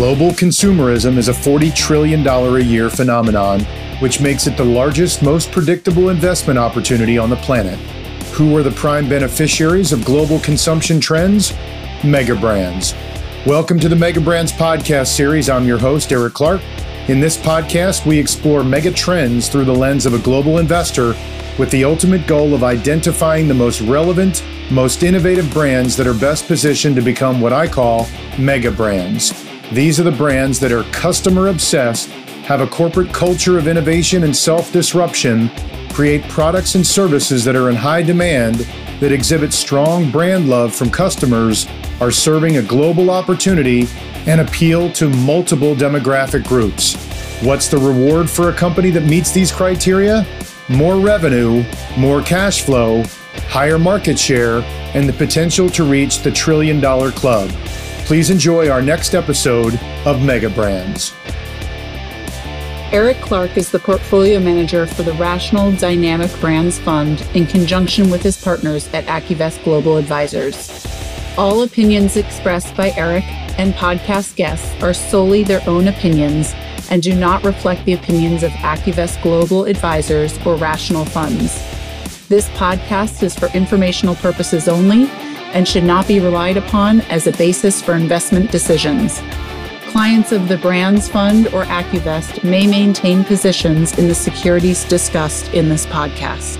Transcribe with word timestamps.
Global 0.00 0.30
consumerism 0.30 1.18
is 1.18 1.28
a 1.28 1.32
$40 1.32 1.74
trillion 1.74 2.26
a 2.26 2.58
year 2.58 2.88
phenomenon, 2.88 3.60
which 4.00 4.18
makes 4.18 4.46
it 4.46 4.56
the 4.56 4.64
largest, 4.64 5.22
most 5.22 5.52
predictable 5.52 6.08
investment 6.08 6.58
opportunity 6.58 7.18
on 7.18 7.28
the 7.28 7.36
planet. 7.36 7.78
Who 8.32 8.56
are 8.56 8.62
the 8.62 8.70
prime 8.70 9.10
beneficiaries 9.10 9.92
of 9.92 10.06
global 10.06 10.40
consumption 10.40 11.00
trends? 11.00 11.52
Mega 12.02 12.34
brands. 12.34 12.94
Welcome 13.44 13.78
to 13.78 13.90
the 13.90 13.94
Mega 13.94 14.22
Brands 14.22 14.52
podcast 14.52 15.08
series. 15.08 15.50
I'm 15.50 15.66
your 15.66 15.76
host, 15.76 16.12
Eric 16.12 16.32
Clark. 16.32 16.62
In 17.08 17.20
this 17.20 17.36
podcast, 17.36 18.06
we 18.06 18.18
explore 18.18 18.64
mega 18.64 18.92
trends 18.92 19.50
through 19.50 19.66
the 19.66 19.74
lens 19.74 20.06
of 20.06 20.14
a 20.14 20.18
global 20.18 20.56
investor 20.56 21.08
with 21.58 21.70
the 21.70 21.84
ultimate 21.84 22.26
goal 22.26 22.54
of 22.54 22.64
identifying 22.64 23.48
the 23.48 23.52
most 23.52 23.82
relevant, 23.82 24.42
most 24.70 25.02
innovative 25.02 25.52
brands 25.52 25.94
that 25.98 26.06
are 26.06 26.14
best 26.14 26.46
positioned 26.46 26.96
to 26.96 27.02
become 27.02 27.38
what 27.38 27.52
I 27.52 27.68
call 27.68 28.08
mega 28.38 28.70
brands. 28.70 29.49
These 29.72 30.00
are 30.00 30.04
the 30.04 30.10
brands 30.10 30.58
that 30.60 30.72
are 30.72 30.82
customer 30.90 31.46
obsessed, 31.46 32.08
have 32.42 32.60
a 32.60 32.66
corporate 32.66 33.12
culture 33.12 33.56
of 33.56 33.68
innovation 33.68 34.24
and 34.24 34.36
self 34.36 34.72
disruption, 34.72 35.48
create 35.90 36.24
products 36.24 36.74
and 36.74 36.84
services 36.84 37.44
that 37.44 37.54
are 37.54 37.70
in 37.70 37.76
high 37.76 38.02
demand, 38.02 38.66
that 38.98 39.12
exhibit 39.12 39.52
strong 39.52 40.10
brand 40.10 40.48
love 40.48 40.74
from 40.74 40.90
customers, 40.90 41.68
are 42.00 42.10
serving 42.10 42.56
a 42.56 42.62
global 42.62 43.10
opportunity, 43.10 43.86
and 44.26 44.40
appeal 44.40 44.90
to 44.94 45.08
multiple 45.08 45.76
demographic 45.76 46.44
groups. 46.48 46.96
What's 47.44 47.68
the 47.68 47.78
reward 47.78 48.28
for 48.28 48.48
a 48.48 48.52
company 48.52 48.90
that 48.90 49.04
meets 49.04 49.30
these 49.30 49.52
criteria? 49.52 50.26
More 50.68 50.96
revenue, 50.96 51.64
more 51.96 52.22
cash 52.22 52.62
flow, 52.62 53.04
higher 53.48 53.78
market 53.78 54.18
share, 54.18 54.62
and 54.94 55.08
the 55.08 55.12
potential 55.12 55.70
to 55.70 55.84
reach 55.84 56.22
the 56.22 56.32
trillion 56.32 56.80
dollar 56.80 57.12
club. 57.12 57.52
Please 58.10 58.28
enjoy 58.28 58.68
our 58.68 58.82
next 58.82 59.14
episode 59.14 59.78
of 60.04 60.20
Mega 60.20 60.50
Brands. 60.50 61.14
Eric 62.90 63.16
Clark 63.18 63.56
is 63.56 63.70
the 63.70 63.78
portfolio 63.78 64.40
manager 64.40 64.84
for 64.84 65.04
the 65.04 65.12
Rational 65.12 65.70
Dynamic 65.70 66.28
Brands 66.40 66.76
Fund 66.76 67.24
in 67.34 67.46
conjunction 67.46 68.10
with 68.10 68.20
his 68.20 68.42
partners 68.42 68.92
at 68.94 69.04
AccuVest 69.04 69.62
Global 69.62 69.96
Advisors. 69.96 70.84
All 71.38 71.62
opinions 71.62 72.16
expressed 72.16 72.76
by 72.76 72.90
Eric 72.96 73.22
and 73.60 73.74
podcast 73.74 74.34
guests 74.34 74.74
are 74.82 74.92
solely 74.92 75.44
their 75.44 75.62
own 75.68 75.86
opinions 75.86 76.52
and 76.90 77.04
do 77.04 77.14
not 77.14 77.44
reflect 77.44 77.84
the 77.84 77.92
opinions 77.92 78.42
of 78.42 78.50
AccuVest 78.50 79.22
Global 79.22 79.66
Advisors 79.66 80.36
or 80.44 80.56
Rational 80.56 81.04
Funds. 81.04 81.64
This 82.26 82.48
podcast 82.48 83.22
is 83.22 83.36
for 83.36 83.46
informational 83.56 84.16
purposes 84.16 84.66
only 84.66 85.08
and 85.52 85.66
should 85.66 85.84
not 85.84 86.08
be 86.08 86.20
relied 86.20 86.56
upon 86.56 87.00
as 87.02 87.26
a 87.26 87.32
basis 87.32 87.82
for 87.82 87.94
investment 87.94 88.50
decisions. 88.50 89.20
Clients 89.90 90.30
of 90.30 90.48
the 90.48 90.56
Brands 90.58 91.08
Fund 91.08 91.48
or 91.48 91.64
AccuVest 91.64 92.44
may 92.44 92.66
maintain 92.66 93.24
positions 93.24 93.98
in 93.98 94.06
the 94.08 94.14
securities 94.14 94.84
discussed 94.84 95.52
in 95.52 95.68
this 95.68 95.84
podcast. 95.86 96.56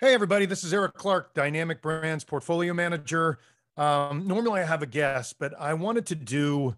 Hey, 0.00 0.14
everybody, 0.14 0.46
this 0.46 0.64
is 0.64 0.74
Eric 0.74 0.94
Clark, 0.94 1.32
Dynamic 1.32 1.80
Brands 1.80 2.24
Portfolio 2.24 2.74
Manager. 2.74 3.38
Um, 3.76 4.26
normally 4.26 4.60
I 4.60 4.64
have 4.64 4.82
a 4.82 4.86
guest, 4.86 5.36
but 5.38 5.54
I 5.60 5.74
wanted 5.74 6.06
to 6.06 6.16
do 6.16 6.74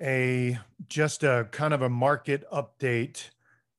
a 0.00 0.58
just 0.88 1.22
a 1.22 1.46
kind 1.52 1.72
of 1.72 1.82
a 1.82 1.88
market 1.88 2.44
update 2.50 3.30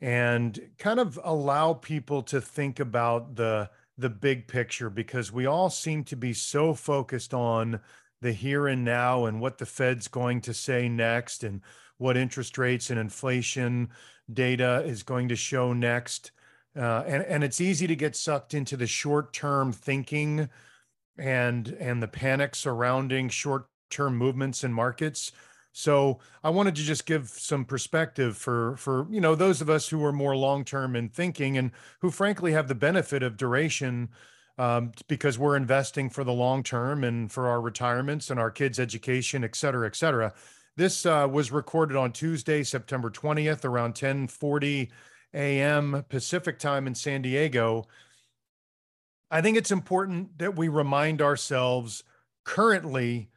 and 0.02 0.59
kind 0.78 1.00
of 1.00 1.19
allow 1.23 1.73
people 1.73 2.22
to 2.23 2.40
think 2.40 2.79
about 2.79 3.35
the 3.35 3.69
the 3.97 4.09
big 4.09 4.47
picture 4.47 4.90
because 4.90 5.29
we 5.29 5.46
all 5.46 5.69
seem 5.69 6.06
to 6.06 6.16
be 6.16 6.31
so 6.31 6.73
focused 6.73 7.34
on 7.34 7.81
the 8.22 8.31
here 8.31 8.66
and 8.68 8.85
now 8.85 9.25
and 9.25 9.41
what 9.41 9.57
the 9.57 9.66
Fed's 9.66 10.07
going 10.07 10.40
to 10.40 10.53
say 10.53 10.88
next 10.88 11.44
and 11.44 11.62
what 11.97 12.16
interest 12.16 12.57
rates 12.57 12.90
and 12.90 12.97
inflation 12.97 13.90
data 14.31 14.84
is 14.85 15.03
going 15.03 15.28
to 15.28 15.35
show 15.35 15.73
next. 15.73 16.31
Uh, 16.78 17.03
and, 17.07 17.23
and 17.23 17.44
it's 17.44 17.59
easy 17.59 17.88
to 17.88 17.96
get 17.96 18.16
sucked 18.16 18.53
into 18.53 18.78
the 18.78 18.88
short 18.88 19.34
term 19.34 19.73
thinking 19.73 20.50
and 21.18 21.68
and 21.79 22.02
the 22.02 22.07
panic 22.07 22.56
surrounding 22.56 23.28
short 23.28 23.68
term 23.90 24.16
movements 24.16 24.63
in 24.63 24.72
markets 24.72 25.34
so 25.79 26.19
I 26.44 26.50
wanted 26.50 26.75
to 26.75 26.81
just 26.81 27.06
give 27.06 27.29
some 27.29 27.63
perspective 27.63 28.35
for 28.35 28.75
for 28.75 29.07
you 29.09 29.22
know 29.22 29.34
those 29.34 29.62
of 29.62 29.69
us 29.69 29.88
who 29.88 30.03
are 30.03 30.12
more 30.12 30.35
long 30.35 30.66
term 30.66 30.95
in 30.95 31.07
thinking 31.07 31.57
and 31.57 31.72
who 32.01 32.12
frankly 32.12 32.51
have 32.51 32.67
the 32.67 32.75
benefit 32.75 33.23
of 33.23 33.38
duration 33.38 34.09
um, 34.57 34.91
because 35.07 35.40
we're 35.40 35.56
investing 35.56 36.09
for 36.09 36.25
the 36.25 36.34
long 36.34 36.63
term 36.63 37.06
and 37.06 37.31
for 37.31 37.47
our 37.47 37.62
retirements 37.62 38.29
and 38.29 38.38
our 38.38 38.51
kids' 38.51 38.78
education, 38.78 39.45
et 39.45 39.56
cetera, 39.56 39.88
et 39.88 39.95
cetera. 39.95 40.34
This 40.75 41.06
uh, 41.06 41.28
was 41.31 41.50
recorded 41.50 41.96
on 41.96 42.11
Tuesday, 42.11 42.63
September 42.63 43.09
20th, 43.09 43.63
around 43.63 43.96
10:40 43.96 44.90
a.m. 45.34 46.03
Pacific 46.09 46.59
time 46.59 46.88
in 46.88 46.96
San 46.96 47.22
Diego. 47.22 47.85
I 49.31 49.41
think 49.41 49.56
it's 49.56 49.72
important 49.72 50.40
that 50.40 50.57
we 50.57 50.67
remind 50.67 51.22
ourselves 51.22 52.03
currently 52.44 53.29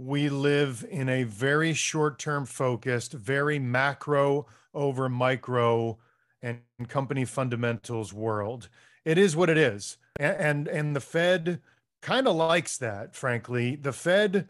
we 0.00 0.30
live 0.30 0.84
in 0.90 1.10
a 1.10 1.24
very 1.24 1.74
short 1.74 2.18
term 2.18 2.46
focused, 2.46 3.12
very 3.12 3.58
macro 3.58 4.46
over 4.72 5.08
micro 5.10 5.98
and 6.40 6.60
company 6.88 7.26
fundamentals 7.26 8.12
world. 8.12 8.70
It 9.04 9.18
is 9.18 9.36
what 9.36 9.50
it 9.50 9.58
is. 9.58 9.98
And 10.18 10.36
and, 10.36 10.68
and 10.68 10.96
the 10.96 11.00
Fed 11.00 11.60
kind 12.00 12.26
of 12.26 12.34
likes 12.34 12.78
that, 12.78 13.14
frankly. 13.14 13.76
The 13.76 13.92
Fed 13.92 14.48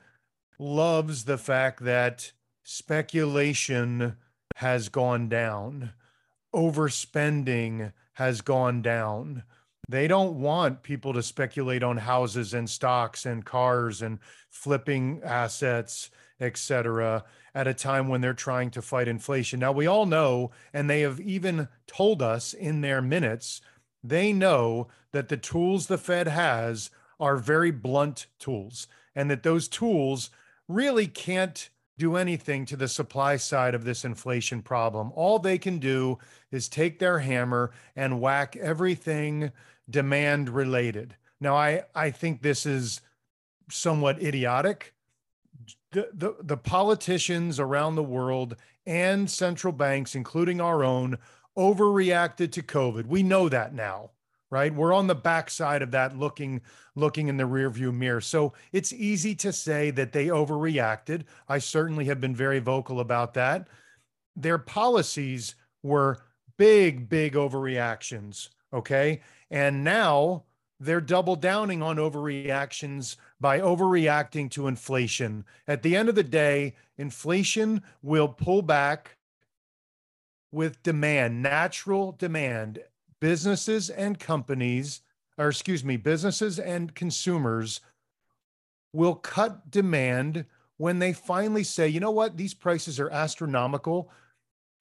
loves 0.57 1.25
the 1.25 1.39
fact 1.39 1.83
that 1.85 2.31
speculation 2.63 4.17
has 4.57 4.89
gone 4.89 5.29
down, 5.29 5.91
overspending 6.55 7.93
has 8.15 8.41
gone 8.41 8.83
down 8.83 9.43
they 9.91 10.07
don't 10.07 10.41
want 10.41 10.83
people 10.83 11.13
to 11.13 11.23
speculate 11.23 11.83
on 11.83 11.97
houses 11.97 12.55
and 12.55 12.71
stocks 12.71 13.27
and 13.27 13.45
cars 13.45 14.03
and 14.03 14.19
flipping 14.49 15.21
assets, 15.25 16.11
etc., 16.41 17.25
at 17.55 17.67
a 17.67 17.75
time 17.75 18.09
when 18.09 18.21
they're 18.21 18.33
trying 18.33 18.71
to 18.71 18.83
fight 18.83 19.09
inflation. 19.09 19.59
Now, 19.59 19.73
we 19.73 19.87
all 19.87 20.07
know, 20.07 20.53
and 20.73 20.89
they 20.89 21.01
have 21.01 21.21
even 21.21 21.69
told 21.87 22.23
us 22.23 22.55
in 22.55 22.81
their 22.81 23.03
minutes, 23.03 23.61
they 24.03 24.33
know 24.33 24.89
that 25.13 25.29
the 25.29 25.37
tools 25.37 25.89
the 25.89 25.99
Fed 25.99 26.29
has 26.29 26.91
are 27.19 27.37
very 27.37 27.73
blunt 27.73 28.29
tools, 28.39 28.87
and 29.15 29.31
that 29.31 29.43
those 29.43 29.67
tools 29.69 30.31
really 30.69 31.09
can't 31.09 31.69
do 31.99 32.17
anything 32.17 32.65
to 32.65 32.77
the 32.77 32.89
supply 32.89 33.37
side 33.37 33.75
of 33.75 33.85
this 33.85 34.05
inflation 34.05 34.63
problem. 34.63 35.13
All 35.15 35.39
they 35.39 35.59
can 35.59 35.79
do 35.79 36.19
is 36.51 36.69
take 36.69 36.99
their 36.99 37.19
hammer 37.19 37.73
and 37.95 38.21
whack 38.21 38.57
everything 38.57 39.53
demand 39.91 40.49
related. 40.49 41.17
Now, 41.41 41.57
I, 41.57 41.83
I 41.95 42.11
think 42.11 42.43
this 42.43 42.67
is 42.67 43.01
somewhat 43.71 44.23
idiotic. 44.23 44.95
The, 45.93 46.09
the, 46.13 46.37
the 46.41 46.57
politicians 46.57 47.59
around 47.59 47.97
the 47.97 48.03
world 48.03 48.57
and 48.87 49.31
central 49.31 49.73
banks, 49.73 50.15
including 50.15 50.61
our 50.61 50.85
own, 50.85 51.19
overreacted 51.59 52.53
to 52.53 52.63
COVID. 52.63 53.07
We 53.07 53.23
know 53.23 53.49
that 53.49 53.75
now, 53.75 54.11
right? 54.51 54.75
We're 54.75 54.93
on 54.93 55.09
the 55.09 55.15
backside 55.15 55.83
of 55.83 55.91
that 55.91 56.17
looking 56.17 56.61
looking 56.97 57.29
in 57.29 57.37
the 57.37 57.45
rearview 57.45 57.95
mirror. 57.95 58.21
So 58.21 58.53
it's 58.73 58.93
easy 58.93 59.35
to 59.37 59.53
say 59.53 59.91
that 59.93 60.13
they 60.13 60.27
overreacted. 60.27 61.25
I 61.49 61.59
certainly 61.59 62.05
have 62.07 62.21
been 62.21 62.35
very 62.35 62.59
vocal 62.59 63.01
about 63.01 63.35
that. 63.35 63.69
Their 64.37 64.59
policies 64.59 65.55
were 65.83 66.19
big, 66.57 67.09
big 67.09 67.35
overreactions. 67.35 68.51
Okay. 68.73 69.21
And 69.51 69.83
now 69.83 70.45
they're 70.79 71.01
double 71.01 71.37
downing 71.37 71.83
on 71.83 71.97
overreactions 71.97 73.17
by 73.41 73.61
overreacting 73.61 74.51
to 74.53 74.67
inflation. 74.67 75.45
At 75.69 75.83
the 75.83 75.95
end 75.95 76.09
of 76.09 76.15
the 76.15 76.23
day, 76.23 76.75
inflation 76.97 77.83
will 78.03 78.29
pull 78.29 78.63
back 78.63 79.17
with 80.53 80.83
demand, 80.83 81.43
natural 81.43 82.13
demand. 82.13 82.81
Businesses 83.21 83.91
and 83.91 84.19
companies, 84.19 85.03
or 85.37 85.49
excuse 85.49 85.85
me, 85.85 85.99
businesses 85.99 86.59
and 86.59 86.95
consumers 86.95 87.81
will 88.93 89.15
cut 89.15 89.71
demand 89.71 90.47
when 90.79 90.99
they 90.99 91.13
finally 91.13 91.63
say, 91.63 91.87
you 91.87 92.01
know 92.01 92.11
what, 92.11 92.39
these 92.39 92.55
prices 92.55 92.99
are 92.99 93.11
astronomical. 93.11 94.11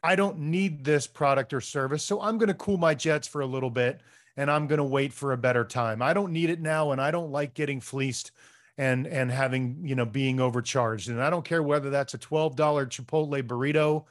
I 0.01 0.15
don't 0.15 0.39
need 0.39 0.85
this 0.85 1.05
product 1.05 1.53
or 1.53 1.59
service. 1.59 2.03
So 2.03 2.21
I'm 2.21 2.37
going 2.37 2.47
to 2.47 2.53
cool 2.53 2.77
my 2.77 2.95
jets 2.95 3.27
for 3.27 3.41
a 3.41 3.45
little 3.45 3.69
bit 3.69 3.99
and 4.37 4.49
I'm 4.49 4.67
going 4.67 4.77
to 4.77 4.83
wait 4.83 5.13
for 5.13 5.31
a 5.31 5.37
better 5.37 5.65
time. 5.65 6.01
I 6.01 6.13
don't 6.13 6.31
need 6.31 6.49
it 6.49 6.61
now 6.61 6.91
and 6.91 7.01
I 7.01 7.11
don't 7.11 7.31
like 7.31 7.53
getting 7.53 7.81
fleeced 7.81 8.31
and 8.77 9.05
and 9.07 9.31
having, 9.31 9.79
you 9.83 9.95
know, 9.95 10.05
being 10.05 10.39
overcharged. 10.39 11.09
And 11.09 11.21
I 11.21 11.29
don't 11.29 11.45
care 11.45 11.61
whether 11.61 11.89
that's 11.89 12.13
a 12.13 12.17
$12 12.17 12.55
Chipotle 12.55 13.43
burrito 13.43 14.05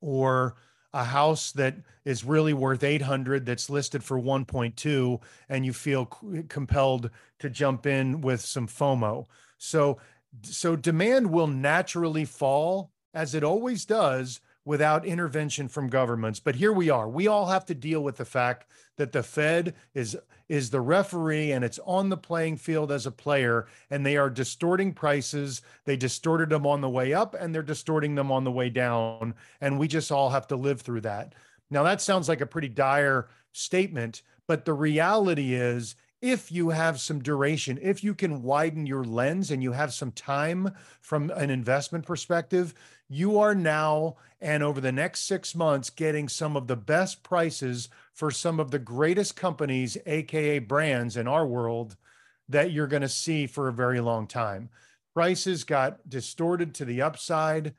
or 0.00 0.56
a 0.92 1.04
house 1.04 1.52
that 1.52 1.76
is 2.04 2.24
really 2.24 2.52
worth 2.52 2.82
800 2.82 3.46
that's 3.46 3.70
listed 3.70 4.02
for 4.02 4.18
1.2 4.18 5.20
and 5.48 5.64
you 5.64 5.72
feel 5.72 6.06
compelled 6.48 7.10
to 7.38 7.50
jump 7.50 7.86
in 7.86 8.20
with 8.20 8.40
some 8.40 8.66
FOMO. 8.66 9.26
So 9.58 9.98
so 10.42 10.76
demand 10.76 11.30
will 11.30 11.46
naturally 11.46 12.24
fall 12.24 12.92
as 13.14 13.34
it 13.34 13.42
always 13.42 13.84
does 13.84 14.40
without 14.70 15.04
intervention 15.04 15.66
from 15.66 15.88
governments. 15.88 16.38
But 16.38 16.54
here 16.54 16.72
we 16.72 16.90
are. 16.90 17.08
We 17.08 17.26
all 17.26 17.46
have 17.46 17.64
to 17.66 17.74
deal 17.74 18.04
with 18.04 18.18
the 18.18 18.24
fact 18.24 18.68
that 18.98 19.10
the 19.10 19.24
Fed 19.24 19.74
is 19.94 20.16
is 20.48 20.70
the 20.70 20.80
referee 20.80 21.50
and 21.50 21.64
it's 21.64 21.80
on 21.84 22.08
the 22.08 22.16
playing 22.16 22.56
field 22.56 22.92
as 22.92 23.04
a 23.04 23.10
player 23.10 23.66
and 23.90 24.06
they 24.06 24.16
are 24.16 24.30
distorting 24.30 24.92
prices. 24.92 25.62
They 25.86 25.96
distorted 25.96 26.50
them 26.50 26.68
on 26.68 26.82
the 26.82 26.88
way 26.88 27.12
up 27.12 27.34
and 27.34 27.52
they're 27.52 27.64
distorting 27.64 28.14
them 28.14 28.30
on 28.30 28.44
the 28.44 28.52
way 28.52 28.70
down 28.70 29.34
and 29.60 29.76
we 29.76 29.88
just 29.88 30.12
all 30.12 30.30
have 30.30 30.46
to 30.46 30.56
live 30.56 30.82
through 30.82 31.00
that. 31.00 31.34
Now 31.68 31.82
that 31.82 32.00
sounds 32.00 32.28
like 32.28 32.40
a 32.40 32.46
pretty 32.46 32.68
dire 32.68 33.28
statement, 33.50 34.22
but 34.46 34.64
the 34.64 34.74
reality 34.74 35.54
is 35.54 35.96
if 36.20 36.52
you 36.52 36.70
have 36.70 37.00
some 37.00 37.22
duration, 37.22 37.78
if 37.80 38.04
you 38.04 38.14
can 38.14 38.42
widen 38.42 38.86
your 38.86 39.04
lens 39.04 39.50
and 39.50 39.62
you 39.62 39.72
have 39.72 39.92
some 39.92 40.12
time 40.12 40.74
from 41.00 41.30
an 41.30 41.50
investment 41.50 42.04
perspective, 42.04 42.74
you 43.08 43.38
are 43.38 43.54
now 43.54 44.16
and 44.40 44.62
over 44.62 44.80
the 44.80 44.92
next 44.92 45.20
six 45.20 45.54
months 45.54 45.90
getting 45.90 46.28
some 46.28 46.56
of 46.56 46.66
the 46.66 46.76
best 46.76 47.22
prices 47.22 47.88
for 48.12 48.30
some 48.30 48.60
of 48.60 48.70
the 48.70 48.78
greatest 48.78 49.34
companies, 49.34 49.96
AKA 50.06 50.60
brands 50.60 51.16
in 51.16 51.26
our 51.26 51.46
world, 51.46 51.96
that 52.48 52.70
you're 52.70 52.86
going 52.86 53.02
to 53.02 53.08
see 53.08 53.46
for 53.46 53.68
a 53.68 53.72
very 53.72 54.00
long 54.00 54.26
time. 54.26 54.68
Prices 55.14 55.64
got 55.64 56.08
distorted 56.08 56.74
to 56.74 56.84
the 56.84 57.02
upside 57.02 57.74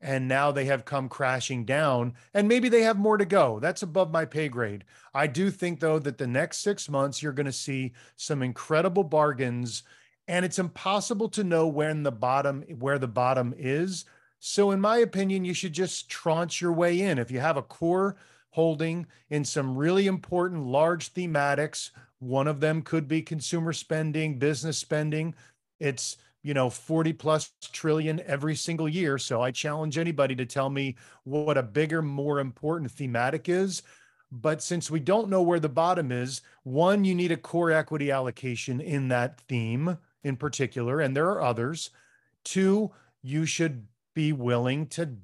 and 0.00 0.26
now 0.26 0.50
they 0.50 0.64
have 0.64 0.84
come 0.84 1.08
crashing 1.08 1.64
down 1.64 2.14
and 2.32 2.48
maybe 2.48 2.68
they 2.68 2.82
have 2.82 2.98
more 2.98 3.18
to 3.18 3.24
go. 3.24 3.60
That's 3.60 3.82
above 3.82 4.10
my 4.10 4.24
pay 4.24 4.48
grade. 4.48 4.84
I 5.14 5.26
do 5.26 5.50
think 5.50 5.80
though 5.80 5.98
that 5.98 6.18
the 6.18 6.26
next 6.26 6.58
six 6.58 6.88
months 6.88 7.22
you're 7.22 7.32
going 7.32 7.46
to 7.46 7.52
see 7.52 7.92
some 8.16 8.42
incredible 8.42 9.04
bargains 9.04 9.82
and 10.26 10.44
it's 10.44 10.58
impossible 10.58 11.28
to 11.30 11.44
know 11.44 11.66
when 11.66 12.02
the 12.02 12.12
bottom 12.12 12.62
where 12.78 12.98
the 12.98 13.08
bottom 13.08 13.54
is. 13.58 14.04
So 14.38 14.70
in 14.70 14.80
my 14.80 14.98
opinion 14.98 15.44
you 15.44 15.54
should 15.54 15.74
just 15.74 16.08
tranche 16.08 16.60
your 16.60 16.72
way 16.72 17.00
in. 17.00 17.18
If 17.18 17.30
you 17.30 17.40
have 17.40 17.56
a 17.56 17.62
core 17.62 18.16
holding 18.50 19.06
in 19.28 19.44
some 19.44 19.76
really 19.76 20.06
important 20.06 20.66
large 20.66 21.12
thematics 21.12 21.90
one 22.18 22.46
of 22.46 22.60
them 22.60 22.82
could 22.82 23.08
be 23.08 23.22
consumer 23.22 23.72
spending 23.72 24.38
business 24.38 24.76
spending 24.76 25.34
it's 25.78 26.18
you 26.42 26.54
know 26.54 26.70
40 26.70 27.12
plus 27.14 27.52
trillion 27.72 28.20
every 28.26 28.54
single 28.54 28.88
year. 28.88 29.18
So 29.18 29.42
i 29.42 29.50
challenge 29.50 29.98
anybody 29.98 30.34
to 30.36 30.46
tell 30.46 30.70
me 30.70 30.96
what 31.24 31.58
a 31.58 31.62
bigger 31.62 32.02
more 32.02 32.40
important 32.40 32.90
thematic 32.90 33.48
is. 33.48 33.82
But 34.32 34.62
since 34.62 34.90
we 34.90 35.00
don't 35.00 35.28
know 35.28 35.42
where 35.42 35.60
the 35.60 35.68
bottom 35.68 36.12
is 36.12 36.40
one 36.62 37.04
you 37.04 37.14
need 37.14 37.32
a 37.32 37.36
core 37.36 37.72
equity 37.72 38.10
allocation 38.10 38.80
in 38.80 39.08
that 39.08 39.40
theme 39.42 39.98
in 40.22 40.36
particular 40.36 41.00
and 41.00 41.16
there 41.16 41.28
are 41.28 41.42
others. 41.42 41.90
Two 42.44 42.90
you 43.22 43.44
should 43.44 43.86
be 44.14 44.32
willing 44.32 44.86
to 44.86 45.16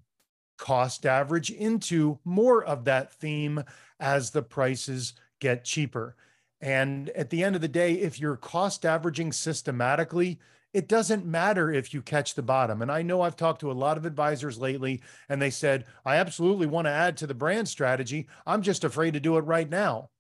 cost 0.59 1.07
average 1.07 1.51
into 1.51 2.19
more 2.25 2.65
of 2.65 2.85
that 2.85 3.13
theme 3.13 3.63
as 4.01 4.31
the 4.31 4.43
prices 4.43 5.15
get 5.39 5.65
cheaper. 5.65 6.17
And 6.61 7.11
at 7.11 7.31
the 7.31 7.45
end 7.45 7.55
of 7.55 7.63
the 7.63 7.69
day 7.69 7.95
if 7.95 8.19
you're 8.19 8.37
cost 8.37 8.85
averaging 8.85 9.33
systematically 9.33 10.39
it 10.77 10.89
doesn't 10.89 11.25
matter 11.25 11.73
if 11.73 11.95
you 11.95 12.03
catch 12.03 12.35
the 12.35 12.43
bottom. 12.43 12.83
And 12.83 12.93
I 12.93 13.01
know 13.01 13.23
I've 13.23 13.35
talked 13.35 13.63
to 13.63 13.71
a 13.71 13.73
lot 13.73 13.97
of 13.97 14.05
advisors 14.05 14.59
lately, 14.59 15.01
and 15.27 15.41
they 15.41 15.49
said, 15.49 15.87
I 16.05 16.17
absolutely 16.17 16.67
want 16.67 16.85
to 16.87 16.91
add 16.91 17.17
to 17.17 17.27
the 17.27 17.33
brand 17.33 17.67
strategy. 17.67 18.29
I'm 18.47 18.61
just 18.61 18.85
afraid 18.85 19.15
to 19.15 19.21
do 19.21 19.39
it 19.39 19.47
right 19.47 19.71
now. 19.71 20.11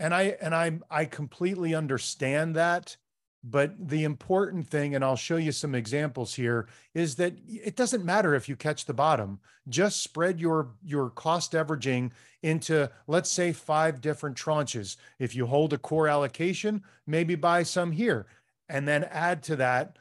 And 0.00 0.12
I 0.12 0.36
and 0.42 0.52
I 0.52 0.80
I 0.90 1.04
completely 1.04 1.76
understand 1.76 2.56
that. 2.56 2.96
But 3.44 3.88
the 3.88 4.02
important 4.02 4.66
thing, 4.66 4.96
and 4.96 5.04
I'll 5.04 5.14
show 5.14 5.36
you 5.36 5.52
some 5.52 5.76
examples 5.76 6.34
here, 6.34 6.66
is 6.92 7.14
that 7.14 7.34
it 7.46 7.76
doesn't 7.76 8.04
matter 8.04 8.34
if 8.34 8.48
you 8.48 8.56
catch 8.56 8.86
the 8.86 8.92
bottom. 8.92 9.38
Just 9.68 10.02
spread 10.02 10.40
your 10.40 10.72
your 10.82 11.10
cost 11.10 11.54
averaging 11.54 12.12
into, 12.42 12.90
let's 13.06 13.30
say, 13.30 13.52
five 13.52 14.00
different 14.00 14.36
tranches. 14.36 14.96
If 15.20 15.36
you 15.36 15.46
hold 15.46 15.72
a 15.72 15.78
core 15.78 16.08
allocation, 16.08 16.82
maybe 17.06 17.36
buy 17.36 17.62
some 17.62 17.92
here 17.92 18.26
and 18.70 18.86
then 18.86 19.04
add 19.04 19.42
to 19.42 19.56
that 19.56 19.96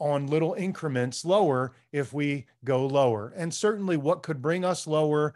on 0.00 0.26
little 0.26 0.54
increments 0.54 1.24
lower 1.24 1.72
if 1.92 2.12
we 2.12 2.46
go 2.64 2.86
lower. 2.86 3.32
And 3.36 3.54
certainly 3.54 3.96
what 3.96 4.22
could 4.22 4.42
bring 4.42 4.64
us 4.64 4.86
lower 4.86 5.34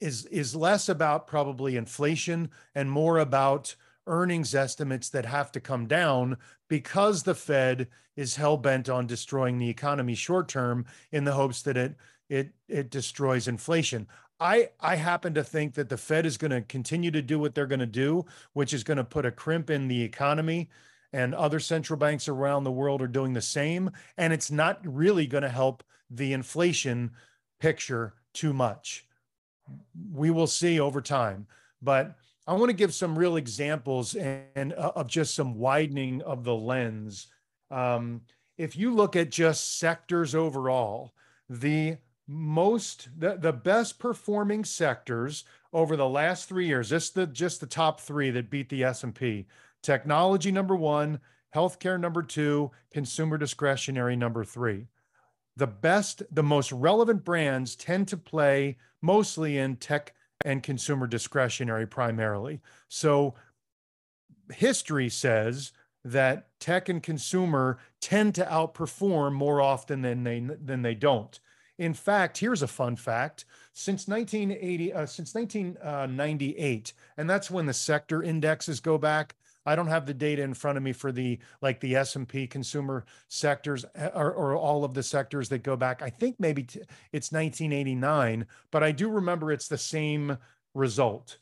is 0.00 0.26
is 0.26 0.54
less 0.54 0.88
about 0.88 1.26
probably 1.26 1.76
inflation 1.76 2.50
and 2.74 2.90
more 2.90 3.18
about 3.18 3.74
earnings 4.06 4.54
estimates 4.54 5.08
that 5.08 5.24
have 5.24 5.50
to 5.52 5.60
come 5.60 5.86
down 5.86 6.36
because 6.68 7.22
the 7.22 7.34
Fed 7.34 7.88
is 8.16 8.36
hell 8.36 8.56
bent 8.56 8.88
on 8.88 9.06
destroying 9.06 9.58
the 9.58 9.70
economy 9.70 10.14
short 10.14 10.48
term 10.48 10.84
in 11.12 11.24
the 11.24 11.32
hopes 11.32 11.62
that 11.62 11.76
it 11.76 11.96
it 12.28 12.52
it 12.68 12.90
destroys 12.90 13.48
inflation. 13.48 14.06
I 14.40 14.70
I 14.80 14.96
happen 14.96 15.32
to 15.34 15.44
think 15.44 15.74
that 15.74 15.88
the 15.88 15.96
Fed 15.96 16.26
is 16.26 16.36
going 16.36 16.50
to 16.50 16.62
continue 16.62 17.12
to 17.12 17.22
do 17.22 17.38
what 17.38 17.54
they're 17.54 17.66
going 17.66 17.78
to 17.78 17.86
do, 17.86 18.26
which 18.52 18.74
is 18.74 18.84
going 18.84 18.96
to 18.96 19.04
put 19.04 19.24
a 19.24 19.30
crimp 19.30 19.70
in 19.70 19.88
the 19.88 20.02
economy 20.02 20.68
and 21.14 21.32
other 21.32 21.60
central 21.60 21.96
banks 21.96 22.28
around 22.28 22.64
the 22.64 22.72
world 22.72 23.00
are 23.00 23.06
doing 23.06 23.34
the 23.34 23.40
same. 23.40 23.90
And 24.18 24.32
it's 24.32 24.50
not 24.50 24.80
really 24.84 25.26
going 25.28 25.42
to 25.42 25.48
help 25.48 25.84
the 26.10 26.32
inflation 26.32 27.12
picture 27.60 28.14
too 28.32 28.52
much. 28.52 29.06
We 30.12 30.30
will 30.30 30.48
see 30.48 30.80
over 30.80 31.00
time. 31.00 31.46
But 31.80 32.16
I 32.48 32.54
want 32.54 32.70
to 32.70 32.76
give 32.76 32.92
some 32.92 33.16
real 33.16 33.36
examples 33.36 34.16
and, 34.16 34.42
and 34.56 34.72
uh, 34.72 34.92
of 34.96 35.06
just 35.06 35.36
some 35.36 35.54
widening 35.54 36.20
of 36.22 36.42
the 36.42 36.54
lens. 36.54 37.28
Um, 37.70 38.22
if 38.58 38.76
you 38.76 38.92
look 38.92 39.14
at 39.14 39.30
just 39.30 39.78
sectors 39.78 40.34
overall, 40.34 41.14
the 41.48 41.96
most 42.26 43.08
the, 43.16 43.36
the 43.36 43.52
best 43.52 43.98
performing 43.98 44.64
sectors 44.64 45.44
over 45.72 45.96
the 45.96 46.08
last 46.08 46.48
three 46.48 46.66
years, 46.66 46.90
just 46.90 47.14
the 47.14 47.26
just 47.26 47.60
the 47.60 47.66
top 47.66 48.00
three 48.00 48.30
that 48.30 48.50
beat 48.50 48.68
the 48.68 48.82
S&P 48.82 49.46
technology 49.84 50.50
number 50.50 50.74
one, 50.74 51.20
healthcare 51.54 52.00
number 52.00 52.22
two, 52.22 52.72
consumer 52.90 53.38
discretionary 53.38 54.16
number 54.16 54.44
three. 54.44 54.88
The 55.56 55.68
best, 55.68 56.22
the 56.32 56.42
most 56.42 56.72
relevant 56.72 57.24
brands 57.24 57.76
tend 57.76 58.08
to 58.08 58.16
play 58.16 58.78
mostly 59.00 59.58
in 59.58 59.76
tech 59.76 60.14
and 60.44 60.62
consumer 60.62 61.06
discretionary 61.06 61.86
primarily. 61.86 62.60
So 62.88 63.34
history 64.52 65.08
says 65.08 65.72
that 66.04 66.48
tech 66.58 66.88
and 66.88 67.02
consumer 67.02 67.78
tend 68.00 68.34
to 68.34 68.44
outperform 68.44 69.32
more 69.32 69.60
often 69.60 70.02
than 70.02 70.24
they 70.24 70.40
than 70.40 70.82
they 70.82 70.94
don't. 70.94 71.38
In 71.78 71.94
fact, 71.94 72.38
here's 72.38 72.62
a 72.62 72.68
fun 72.68 72.96
fact: 72.96 73.44
since 73.72 74.06
1980, 74.06 74.92
uh, 74.92 75.06
since 75.06 75.34
1998, 75.34 76.92
and 77.16 77.30
that's 77.30 77.50
when 77.50 77.66
the 77.66 77.72
sector 77.72 78.22
indexes 78.22 78.80
go 78.80 78.98
back. 78.98 79.36
I 79.66 79.76
don't 79.76 79.88
have 79.88 80.06
the 80.06 80.14
data 80.14 80.42
in 80.42 80.54
front 80.54 80.76
of 80.76 80.84
me 80.84 80.92
for 80.92 81.12
the 81.12 81.38
like 81.62 81.80
the 81.80 81.96
S&P 81.96 82.46
consumer 82.46 83.04
sectors 83.28 83.84
eh, 83.94 84.10
or, 84.14 84.32
or 84.32 84.56
all 84.56 84.84
of 84.84 84.94
the 84.94 85.02
sectors 85.02 85.48
that 85.48 85.62
go 85.62 85.76
back. 85.76 86.02
I 86.02 86.10
think 86.10 86.36
maybe 86.38 86.64
t- 86.64 86.80
it's 87.12 87.32
1989, 87.32 88.46
but 88.70 88.82
I 88.82 88.92
do 88.92 89.08
remember 89.08 89.50
it's 89.50 89.68
the 89.68 89.78
same 89.78 90.36
result. 90.74 91.38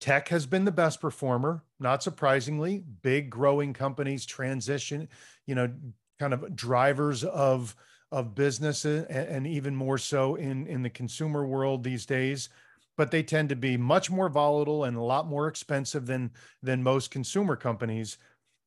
Tech 0.00 0.28
has 0.28 0.46
been 0.46 0.64
the 0.64 0.72
best 0.72 1.00
performer, 1.00 1.62
not 1.78 2.02
surprisingly. 2.02 2.82
Big 3.02 3.28
growing 3.28 3.74
companies 3.74 4.24
transition, 4.24 5.08
you 5.46 5.54
know, 5.54 5.70
kind 6.18 6.32
of 6.32 6.56
drivers 6.56 7.24
of 7.24 7.76
of 8.12 8.34
business 8.34 8.84
and, 8.84 9.06
and 9.08 9.46
even 9.46 9.76
more 9.76 9.98
so 9.98 10.34
in 10.34 10.66
in 10.66 10.82
the 10.82 10.90
consumer 10.90 11.46
world 11.46 11.84
these 11.84 12.06
days 12.06 12.48
but 13.00 13.10
they 13.10 13.22
tend 13.22 13.48
to 13.48 13.56
be 13.56 13.78
much 13.78 14.10
more 14.10 14.28
volatile 14.28 14.84
and 14.84 14.94
a 14.94 15.00
lot 15.00 15.26
more 15.26 15.48
expensive 15.48 16.04
than 16.04 16.30
than 16.62 16.82
most 16.82 17.10
consumer 17.10 17.56
companies 17.56 18.18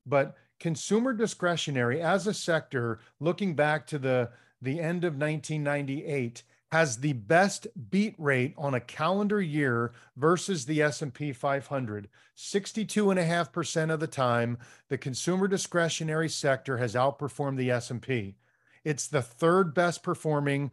but 0.08 0.36
consumer 0.60 1.14
discretionary 1.14 2.02
as 2.02 2.26
a 2.26 2.34
sector 2.34 3.00
looking 3.20 3.54
back 3.54 3.86
to 3.86 4.00
the 4.00 4.32
the 4.60 4.80
end 4.80 5.04
of 5.04 5.14
1998 5.14 6.42
has 6.72 6.98
the 6.98 7.14
best 7.14 7.68
beat 7.92 8.16
rate 8.18 8.56
on 8.58 8.74
a 8.74 8.80
calendar 8.80 9.40
year 9.40 9.92
versus 10.18 10.66
the 10.66 10.82
S&P 10.82 11.32
500. 11.32 12.10
62.5% 12.36 13.94
of 13.94 14.00
the 14.00 14.08
time, 14.08 14.58
the 14.90 14.98
consumer 14.98 15.48
discretionary 15.48 16.30
sector 16.30 16.78
has 16.78 16.96
outperformed 16.96 17.58
the 17.58 17.70
S&P. 17.70 18.38
It's 18.84 19.08
the 19.08 19.22
third 19.22 19.76
best 19.76 20.02
performing 20.02 20.72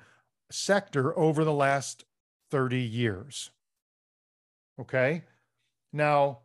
sector 0.51 1.19
over 1.19 1.45
the 1.45 1.53
last 1.53 2.07
30 2.51 2.81
years. 2.81 3.51
Okay. 4.81 5.25
Now, 5.93 6.41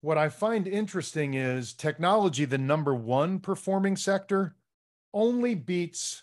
what 0.00 0.18
I 0.18 0.28
find 0.28 0.68
interesting 0.68 1.34
is 1.34 1.72
technology, 1.72 2.44
the 2.44 2.58
number 2.58 2.94
one 2.94 3.38
performing 3.40 3.96
sector, 3.96 4.54
only 5.12 5.54
beats 5.54 6.22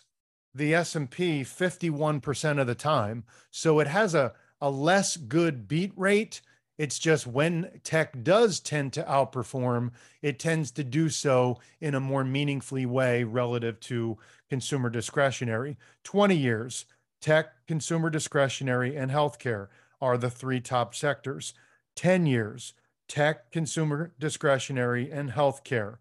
the 0.54 0.74
S&P 0.74 1.42
51% 1.42 2.60
of 2.60 2.66
the 2.66 2.74
time. 2.74 3.24
So 3.50 3.80
it 3.80 3.86
has 3.86 4.14
a, 4.14 4.32
a 4.60 4.70
less 4.70 5.16
good 5.16 5.66
beat 5.66 5.92
rate. 5.96 6.42
It's 6.78 6.98
just 6.98 7.26
when 7.26 7.80
tech 7.84 8.22
does 8.22 8.60
tend 8.60 8.92
to 8.94 9.02
outperform, 9.04 9.90
it 10.20 10.38
tends 10.38 10.70
to 10.72 10.84
do 10.84 11.08
so 11.08 11.58
in 11.80 11.94
a 11.94 12.00
more 12.00 12.24
meaningfully 12.24 12.86
way 12.86 13.24
relative 13.24 13.80
to 13.80 14.18
consumer 14.48 14.90
discretionary. 14.90 15.76
20 16.04 16.36
years, 16.36 16.84
tech, 17.22 17.66
consumer 17.66 18.10
discretionary, 18.10 18.94
and 18.96 19.10
healthcare 19.10 19.68
are 20.00 20.18
the 20.18 20.28
three 20.28 20.60
top 20.60 20.94
sectors. 20.94 21.54
10 21.94 22.26
years, 22.26 22.74
tech, 23.08 23.50
consumer 23.50 24.12
discretionary, 24.18 25.10
and 25.10 25.30
healthcare. 25.30 25.98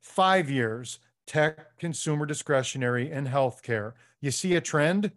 Five 0.00 0.50
years, 0.50 1.00
tech, 1.26 1.76
consumer 1.78 2.26
discretionary, 2.26 3.10
and 3.10 3.26
healthcare. 3.26 3.94
You 4.20 4.30
see 4.30 4.54
a 4.54 4.60
trend? 4.60 5.12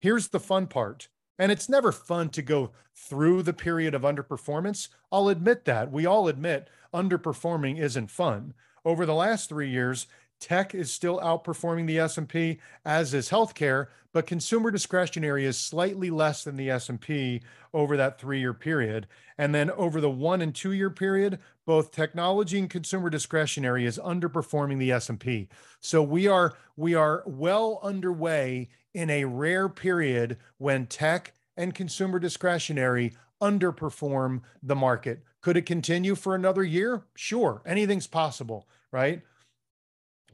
Here's 0.00 0.28
the 0.28 0.40
fun 0.40 0.66
part. 0.66 1.08
And 1.38 1.50
it's 1.50 1.68
never 1.68 1.92
fun 1.92 2.28
to 2.30 2.42
go 2.42 2.70
through 2.94 3.42
the 3.42 3.52
period 3.52 3.94
of 3.94 4.02
underperformance. 4.02 4.88
I'll 5.10 5.28
admit 5.28 5.64
that. 5.64 5.90
We 5.90 6.06
all 6.06 6.28
admit 6.28 6.68
underperforming 6.92 7.78
isn't 7.78 8.10
fun. 8.10 8.54
Over 8.84 9.06
the 9.06 9.14
last 9.14 9.48
three 9.48 9.70
years, 9.70 10.06
tech 10.44 10.74
is 10.74 10.92
still 10.92 11.18
outperforming 11.20 11.86
the 11.86 11.98
S&P 11.98 12.58
as 12.84 13.14
is 13.14 13.30
healthcare, 13.30 13.86
but 14.12 14.26
consumer 14.26 14.70
discretionary 14.70 15.46
is 15.46 15.56
slightly 15.56 16.10
less 16.10 16.44
than 16.44 16.56
the 16.56 16.68
S&P 16.68 17.40
over 17.72 17.96
that 17.96 18.20
3-year 18.20 18.52
period. 18.52 19.06
And 19.38 19.54
then 19.54 19.70
over 19.70 20.02
the 20.02 20.10
1 20.10 20.42
and 20.42 20.54
2 20.54 20.72
year 20.72 20.90
period, 20.90 21.38
both 21.64 21.92
technology 21.92 22.58
and 22.58 22.68
consumer 22.68 23.08
discretionary 23.08 23.86
is 23.86 23.98
underperforming 23.98 24.78
the 24.78 24.92
S&P. 24.92 25.48
So 25.80 26.02
we 26.02 26.28
are 26.28 26.52
we 26.76 26.94
are 26.94 27.22
well 27.26 27.80
underway 27.82 28.68
in 28.92 29.08
a 29.08 29.24
rare 29.24 29.70
period 29.70 30.36
when 30.58 30.86
tech 30.86 31.32
and 31.56 31.74
consumer 31.74 32.18
discretionary 32.18 33.14
underperform 33.42 34.42
the 34.62 34.76
market. 34.76 35.24
Could 35.40 35.56
it 35.56 35.64
continue 35.64 36.14
for 36.14 36.34
another 36.34 36.62
year? 36.62 37.04
Sure, 37.14 37.62
anything's 37.64 38.06
possible, 38.06 38.68
right? 38.92 39.22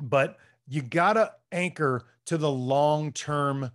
But 0.01 0.39
you 0.67 0.83
got 0.83 1.15
to 1.15 1.33
anchor 1.53 2.05
to 2.27 2.39
the 2.39 2.51
long 2.51 3.13
term 3.13 3.71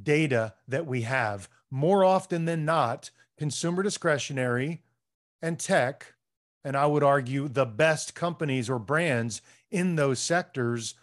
data 0.00 0.54
that 0.68 0.86
we 0.86 1.02
have. 1.02 1.48
More 1.70 2.04
often 2.04 2.44
than 2.44 2.64
not, 2.64 3.10
consumer 3.36 3.82
discretionary 3.82 4.82
and 5.42 5.58
tech, 5.58 6.14
and 6.64 6.76
I 6.76 6.86
would 6.86 7.02
argue 7.02 7.48
the 7.48 7.66
best 7.66 8.14
companies 8.14 8.70
or 8.70 8.78
brands 8.78 9.42
in 9.70 9.96
those 9.96 10.18
sectors 10.18 10.94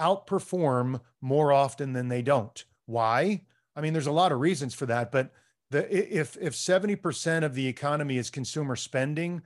outperform 0.00 1.00
more 1.20 1.52
often 1.52 1.92
than 1.92 2.08
they 2.08 2.22
don't. 2.22 2.64
Why? 2.86 3.42
I 3.76 3.80
mean, 3.80 3.92
there's 3.92 4.06
a 4.06 4.12
lot 4.12 4.32
of 4.32 4.40
reasons 4.40 4.74
for 4.74 4.86
that, 4.86 5.12
but 5.12 5.32
the 5.70 6.18
if 6.18 6.36
if 6.40 6.54
70% 6.54 7.44
of 7.44 7.54
the 7.54 7.66
economy 7.66 8.18
is 8.18 8.30
consumer 8.30 8.76
spending 8.76 9.42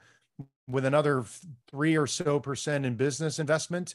with 0.66 0.84
another 0.86 1.24
3 1.70 1.96
or 1.96 2.06
so 2.06 2.40
percent 2.40 2.86
in 2.86 2.94
business 2.94 3.38
investment, 3.38 3.94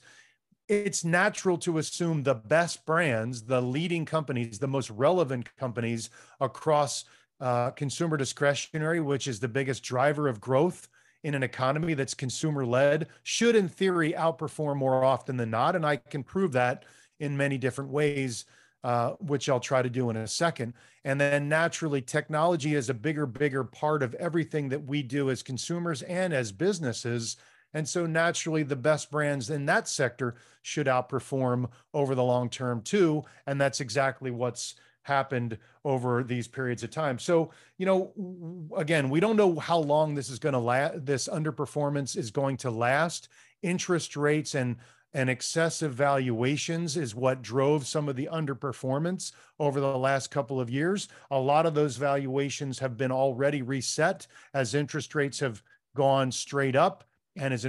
it's 0.70 1.04
natural 1.04 1.58
to 1.58 1.80
assume 1.80 2.22
the 2.22 2.36
best 2.36 2.86
brands, 2.86 3.42
the 3.42 3.60
leading 3.60 4.06
companies, 4.06 4.60
the 4.60 4.68
most 4.68 4.92
relevant 4.92 5.56
companies 5.58 6.12
across 6.40 7.06
uh, 7.42 7.72
consumer 7.72 8.18
discretionary, 8.18 9.02
which 9.02 9.28
is 9.28 9.40
the 9.40 9.48
biggest 9.48 9.84
driver 9.84 10.28
of 10.28 10.40
growth 10.40 10.88
in 11.24 11.34
an 11.34 11.44
economy 11.44 11.96
that's 11.96 12.14
consumer 12.14 12.66
led, 12.66 13.08
should 13.24 13.56
in 13.56 13.68
theory 13.68 14.14
outperform 14.14 14.78
more 14.78 15.04
often 15.04 15.36
than 15.38 15.50
not. 15.50 15.76
And 15.76 15.86
I 15.86 15.98
can 15.98 16.24
prove 16.24 16.52
that 16.54 16.86
in 17.20 17.36
many 17.36 17.58
different 17.58 17.90
ways, 17.90 18.46
uh, 18.84 19.12
which 19.20 19.50
I'll 19.50 19.60
try 19.60 19.82
to 19.82 19.90
do 19.90 20.10
in 20.12 20.18
a 20.18 20.28
second. 20.28 20.74
And 21.04 21.20
then 21.20 21.50
naturally, 21.50 22.02
technology 22.02 22.76
is 22.76 22.90
a 22.90 22.94
bigger, 22.94 23.26
bigger 23.26 23.64
part 23.64 24.04
of 24.04 24.14
everything 24.16 24.70
that 24.70 24.86
we 24.86 25.02
do 25.02 25.30
as 25.30 25.42
consumers 25.42 26.04
and 26.04 26.32
as 26.32 26.52
businesses. 26.52 27.38
And 27.74 27.88
so 27.88 28.06
naturally, 28.06 28.64
the 28.64 28.76
best 28.76 29.12
brands 29.12 29.50
in 29.50 29.66
that 29.68 29.88
sector 29.88 30.36
should 30.62 30.88
outperform 30.88 31.70
over 31.94 32.16
the 32.16 32.24
long 32.24 32.50
term 32.50 32.82
too. 32.82 33.24
And 33.46 33.60
that's 33.60 33.80
exactly 33.80 34.32
what's 34.32 34.76
happened 35.04 35.58
over 35.86 36.24
these 36.24 36.48
periods 36.48 36.84
of 36.84 36.92
time. 36.92 37.20
So, 37.20 37.52
you 37.78 37.86
know, 37.86 38.70
again, 38.78 39.10
we 39.10 39.20
don't 39.20 39.38
know 39.38 39.56
how 39.56 39.80
long 39.80 40.14
this 40.14 40.30
is 40.30 40.40
going 40.40 40.54
to 40.54 40.60
last, 40.60 41.06
this 41.06 41.28
underperformance 41.28 42.16
is 42.18 42.32
going 42.32 42.58
to 42.58 42.72
last. 42.72 43.30
Interest 43.62 44.16
rates 44.16 44.56
and 44.56 44.78
and 45.14 45.30
excessive 45.30 45.94
valuations 45.94 46.96
is 46.96 47.16
what 47.16 47.42
drove 47.42 47.88
some 47.88 48.08
of 48.08 48.16
the 48.16 48.30
underperformance 48.32 49.32
over 49.60 49.80
the 49.80 49.98
last 49.98 50.30
couple 50.30 50.62
of 50.62 50.70
years. 50.70 51.08
A 51.32 51.40
lot 51.40 51.66
of 51.66 51.74
those 51.74 51.98
valuations 51.98 52.78
have 52.78 52.96
been 52.96 53.12
already 53.12 53.64
reset 53.64 54.28
as 54.54 54.76
interest 54.76 55.16
rates 55.16 55.40
have 55.40 55.64
gone 55.96 56.32
straight 56.32 56.76
up 56.76 57.04
and 57.40 57.54
as, 57.54 57.66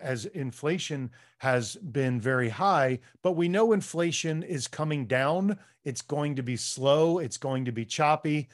as 0.00 0.24
inflation 0.26 1.10
has 1.38 1.76
been 1.76 2.20
very 2.20 2.48
high, 2.48 3.00
but 3.22 3.32
we 3.32 3.48
know 3.48 3.72
inflation 3.72 4.42
is 4.42 4.68
coming 4.68 5.06
down. 5.06 5.58
It's 5.84 6.02
going 6.02 6.36
to 6.36 6.42
be 6.42 6.56
slow. 6.56 7.18
It's 7.18 7.36
going 7.36 7.64
to 7.64 7.72
be 7.72 7.84
choppy. 7.84 8.48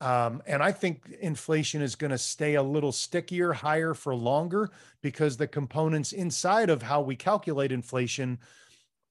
Um, 0.00 0.42
and 0.46 0.62
I 0.62 0.72
think 0.72 1.16
inflation 1.20 1.80
is 1.80 1.94
going 1.94 2.10
to 2.10 2.18
stay 2.18 2.54
a 2.56 2.62
little 2.62 2.90
stickier, 2.90 3.52
higher 3.52 3.94
for 3.94 4.14
longer 4.14 4.70
because 5.00 5.36
the 5.36 5.46
components 5.46 6.12
inside 6.12 6.70
of 6.70 6.82
how 6.82 7.02
we 7.02 7.14
calculate 7.14 7.70
inflation 7.70 8.38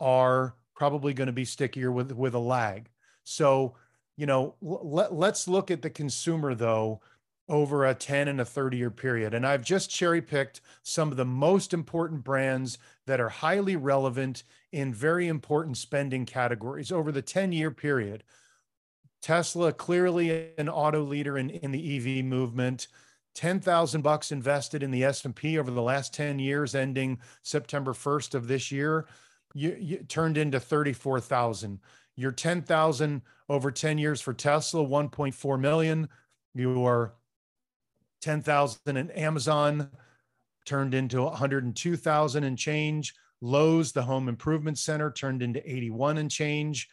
are 0.01 0.55
probably 0.75 1.13
going 1.13 1.27
to 1.27 1.33
be 1.33 1.45
stickier 1.45 1.91
with, 1.91 2.11
with 2.11 2.33
a 2.33 2.39
lag. 2.39 2.89
So, 3.23 3.75
you 4.17 4.25
know, 4.25 4.55
let, 4.61 5.13
let's 5.13 5.47
look 5.47 5.71
at 5.71 5.81
the 5.81 5.89
consumer 5.89 6.55
though 6.55 7.01
over 7.49 7.85
a 7.85 7.93
10 7.93 8.27
and 8.27 8.39
a 8.39 8.45
30 8.45 8.77
year 8.77 8.91
period. 8.91 9.33
And 9.33 9.45
I've 9.45 9.63
just 9.63 9.89
cherry 9.89 10.21
picked 10.21 10.61
some 10.83 11.11
of 11.11 11.17
the 11.17 11.25
most 11.25 11.73
important 11.73 12.23
brands 12.23 12.77
that 13.07 13.19
are 13.19 13.29
highly 13.29 13.75
relevant 13.75 14.43
in 14.71 14.93
very 14.93 15.27
important 15.27 15.77
spending 15.77 16.25
categories 16.25 16.91
over 16.91 17.11
the 17.11 17.21
10 17.21 17.51
year 17.51 17.71
period. 17.71 18.23
Tesla, 19.21 19.71
clearly 19.71 20.49
an 20.57 20.69
auto 20.69 21.03
leader 21.03 21.37
in, 21.37 21.49
in 21.49 21.71
the 21.71 22.19
EV 22.19 22.25
movement. 22.25 22.87
10,000 23.35 24.01
bucks 24.01 24.31
invested 24.31 24.83
in 24.83 24.91
the 24.91 25.03
S&P 25.03 25.57
over 25.57 25.71
the 25.71 25.81
last 25.81 26.13
10 26.13 26.39
years 26.39 26.75
ending 26.75 27.19
September 27.43 27.93
1st 27.93 28.35
of 28.35 28.47
this 28.47 28.71
year 28.71 29.07
you, 29.53 29.75
you 29.79 29.97
turned 29.97 30.37
into 30.37 30.59
34,000 30.59 31.79
your 32.17 32.31
10,000 32.31 33.21
over 33.49 33.71
10 33.71 33.97
years 33.97 34.21
for 34.21 34.33
Tesla 34.33 34.85
1.4 34.85 35.59
million 35.59 36.09
your 36.53 37.13
10,000 38.21 38.97
in 38.97 39.09
Amazon 39.11 39.89
turned 40.65 40.93
into 40.93 41.23
102,000 41.23 42.43
and 42.43 42.57
change. 42.57 43.13
Lowe's, 43.41 43.91
the 43.91 44.03
home 44.03 44.29
improvement 44.29 44.77
center, 44.77 45.11
turned 45.11 45.41
into 45.41 45.69
81 45.69 46.19
and 46.19 46.29
change. 46.29 46.87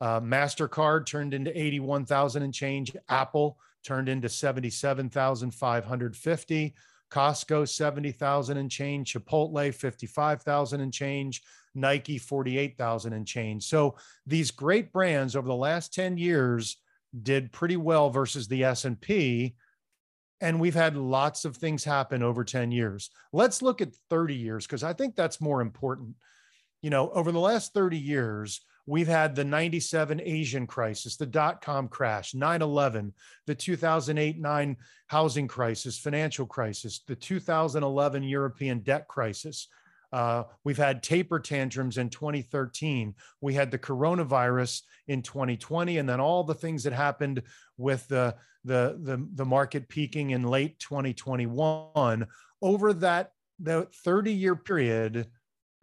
Uh, 0.00 0.20
MasterCard 0.20 1.06
turned 1.06 1.32
into 1.32 1.58
81,000 1.58 2.42
and 2.42 2.52
change. 2.52 2.94
Apple 3.08 3.56
turned 3.82 4.08
into 4.08 4.28
77,550. 4.28 6.74
Costco, 7.10 7.68
70,000 7.68 8.56
and 8.58 8.70
change. 8.70 9.14
Chipotle, 9.14 9.74
55,000 9.74 10.80
and 10.80 10.92
change. 10.92 11.42
Nike, 11.74 12.18
48,000 12.18 13.14
and 13.14 13.26
change. 13.26 13.64
So 13.64 13.96
these 14.26 14.50
great 14.50 14.92
brands 14.92 15.34
over 15.36 15.48
the 15.48 15.54
last 15.54 15.94
10 15.94 16.18
years 16.18 16.76
did 17.22 17.52
pretty 17.52 17.76
well 17.76 18.10
versus 18.10 18.48
the 18.48 18.64
S&P 18.64 19.54
and 20.40 20.60
we've 20.60 20.74
had 20.74 20.96
lots 20.96 21.44
of 21.44 21.56
things 21.56 21.84
happen 21.84 22.22
over 22.22 22.44
10 22.44 22.70
years. 22.70 23.10
Let's 23.32 23.62
look 23.62 23.80
at 23.80 23.94
30 24.10 24.34
years 24.34 24.66
because 24.66 24.82
I 24.82 24.92
think 24.92 25.16
that's 25.16 25.40
more 25.40 25.60
important. 25.60 26.14
You 26.82 26.90
know, 26.90 27.10
over 27.10 27.32
the 27.32 27.40
last 27.40 27.72
30 27.72 27.98
years, 27.98 28.60
we've 28.86 29.08
had 29.08 29.34
the 29.34 29.44
97 29.44 30.20
Asian 30.22 30.66
crisis, 30.66 31.16
the 31.16 31.26
dot 31.26 31.62
com 31.62 31.88
crash, 31.88 32.34
9 32.34 32.62
11, 32.62 33.12
the 33.46 33.54
2008 33.54 34.38
9 34.38 34.76
housing 35.06 35.48
crisis, 35.48 35.98
financial 35.98 36.46
crisis, 36.46 37.00
the 37.06 37.16
2011 37.16 38.22
European 38.22 38.80
debt 38.80 39.08
crisis. 39.08 39.68
Uh, 40.12 40.44
we've 40.64 40.76
had 40.76 41.02
taper 41.02 41.40
tantrums 41.40 41.98
in 41.98 42.08
2013. 42.08 43.14
We 43.40 43.54
had 43.54 43.70
the 43.70 43.78
coronavirus 43.78 44.82
in 45.08 45.22
2020, 45.22 45.98
and 45.98 46.08
then 46.08 46.20
all 46.20 46.44
the 46.44 46.54
things 46.54 46.84
that 46.84 46.92
happened 46.92 47.42
with 47.76 48.06
the 48.08 48.34
the 48.64 48.98
the, 49.02 49.26
the 49.34 49.44
market 49.44 49.88
peaking 49.88 50.30
in 50.30 50.42
late 50.42 50.78
2021 50.78 52.26
over 52.62 52.92
that 52.92 53.32
the 53.58 53.88
30 54.04 54.32
year 54.32 54.56
period 54.56 55.26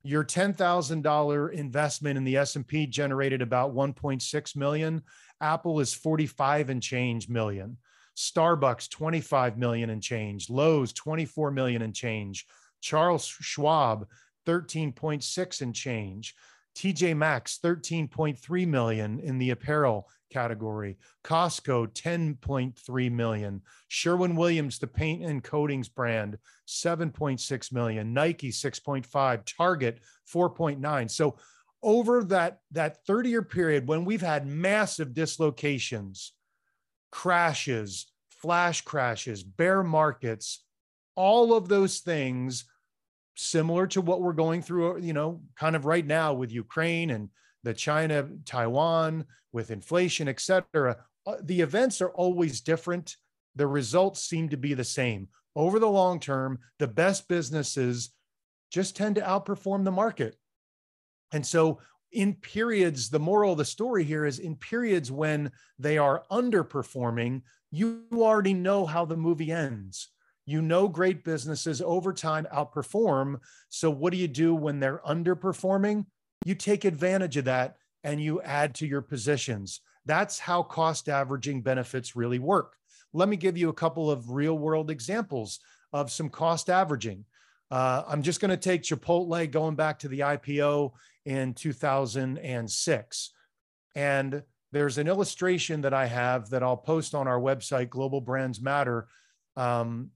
your 0.06 0.24
$10,000 0.24 1.52
investment 1.54 2.18
in 2.18 2.26
the 2.26 2.36
S&P 2.36 2.86
generated 2.88 3.42
about 3.42 3.74
1.6 3.74 4.56
million. 4.56 5.02
Apple 5.40 5.80
is 5.80 5.94
45 5.94 6.70
and 6.70 6.84
change 6.84 7.30
million. 7.30 7.78
Starbucks 8.18 8.90
25 8.90 9.58
million 9.58 9.90
and 9.90 10.04
change. 10.04 10.50
Lowes 10.50 10.92
24 10.92 11.52
million 11.52 11.82
and 11.82 11.96
change 11.96 12.46
charles 12.84 13.26
schwab 13.26 14.06
13.6 14.46 15.62
and 15.62 15.74
change 15.74 16.36
TJ 16.76 17.16
Maxx 17.16 17.60
13.3 17.64 18.68
million 18.68 19.20
in 19.20 19.38
the 19.38 19.52
apparel 19.52 20.10
category. 20.32 20.98
Costco 21.24 21.88
10.3 21.94 23.12
million. 23.12 23.62
Sherwin 23.88 24.36
Williams, 24.36 24.80
the 24.80 24.88
paint 24.88 25.24
and 25.24 25.44
coatings 25.44 25.88
brand, 25.88 26.38
7.6 26.68 27.72
million. 27.72 28.14
Nike 28.14 28.50
6.5. 28.50 29.44
Target 29.46 30.00
4.9. 30.32 31.12
So 31.12 31.36
over 31.84 32.24
that 32.24 32.60
that 32.72 33.06
30 33.06 33.30
year 33.30 33.44
period 33.44 33.88
when 33.88 34.06
we've 34.06 34.22
had 34.22 34.48
massive 34.48 35.14
dislocations, 35.14 36.32
crashes, 37.12 38.08
flash 38.30 38.82
crashes, 38.82 39.44
bear 39.44 39.84
markets, 39.84 40.64
all 41.16 41.54
of 41.54 41.68
those 41.68 42.00
things 42.00 42.66
similar 43.36 43.88
to 43.88 44.02
what 44.02 44.22
we're 44.22 44.34
going 44.34 44.62
through, 44.62 45.00
you 45.00 45.14
know, 45.14 45.42
kind 45.56 45.76
of 45.76 45.86
right 45.86 46.06
now 46.06 46.34
with 46.34 46.52
Ukraine 46.52 47.12
and 47.12 47.30
the 47.64 47.74
China, 47.74 48.30
Taiwan, 48.46 49.26
with 49.52 49.72
inflation, 49.72 50.28
et 50.28 50.40
cetera. 50.40 50.98
Uh, 51.26 51.36
the 51.42 51.62
events 51.62 52.02
are 52.02 52.10
always 52.12 52.62
different. 52.62 53.16
The 53.56 53.68
results 53.68 54.24
seem 54.24 54.50
to 54.50 54.58
be 54.58 54.74
the 54.74 54.84
same. 54.84 55.30
Over 55.56 55.80
the 55.80 55.90
long 55.90 56.20
term, 56.20 56.60
the 56.80 56.88
best 56.88 57.28
businesses 57.28 58.12
just 58.72 58.96
tend 58.96 59.16
to 59.16 59.22
outperform 59.22 59.84
the 59.84 59.92
market. 59.92 60.36
And 61.32 61.46
so, 61.46 61.80
in 62.12 62.36
periods, 62.36 63.10
the 63.10 63.20
moral 63.20 63.54
of 63.54 63.58
the 63.58 63.66
story 63.66 64.04
here 64.04 64.26
is 64.26 64.38
in 64.40 64.56
periods 64.56 65.12
when 65.12 65.52
they 65.80 65.98
are 65.98 66.24
underperforming, 66.32 67.42
you 67.72 68.04
already 68.14 68.54
know 68.54 68.86
how 68.86 69.06
the 69.06 69.18
movie 69.18 69.52
ends. 69.52 70.10
You 70.46 70.62
know, 70.62 70.88
great 70.88 71.24
businesses 71.24 71.82
over 71.82 72.12
time 72.14 72.46
outperform. 72.54 73.40
So, 73.70 73.90
what 73.90 74.12
do 74.12 74.18
you 74.18 74.28
do 74.28 74.54
when 74.54 74.80
they're 74.80 75.02
underperforming? 75.08 76.06
You 76.46 76.56
take 76.56 76.86
advantage 76.86 77.38
of 77.38 77.46
that 77.46 77.78
and 78.04 78.22
you 78.22 78.42
add 78.42 78.76
to 78.76 78.88
your 78.88 79.02
positions. 79.02 79.82
That's 80.06 80.40
how 80.40 80.64
cost 80.64 81.08
averaging 81.08 81.62
benefits 81.62 82.16
really 82.16 82.40
work. 82.40 82.76
Let 83.14 83.30
me 83.30 83.38
give 83.38 83.58
you 83.58 83.70
a 83.70 83.74
couple 83.74 84.12
of 84.12 84.32
real 84.32 84.58
world 84.58 84.90
examples 84.90 85.60
of 85.94 86.12
some 86.12 86.30
cost 86.30 86.70
averaging. 86.70 87.26
Uh, 87.72 88.04
I'm 88.08 88.22
just 88.22 88.42
going 88.42 88.52
to 88.52 88.58
take 88.58 88.84
Chipotle 88.84 89.50
going 89.50 89.76
back 89.76 90.00
to 90.00 90.08
the 90.08 90.20
IPO 90.20 90.92
in 91.26 91.54
2006. 91.54 93.30
And 93.96 94.44
there's 94.72 94.98
an 94.98 95.08
illustration 95.08 95.82
that 95.82 95.94
I 95.94 96.08
have 96.08 96.50
that 96.50 96.64
I'll 96.64 96.78
post 96.78 97.16
on 97.16 97.28
our 97.28 97.40
website, 97.40 97.90
Global 97.90 98.22
Brands 98.22 98.60
Matter, 98.60 99.08
um, 99.56 100.10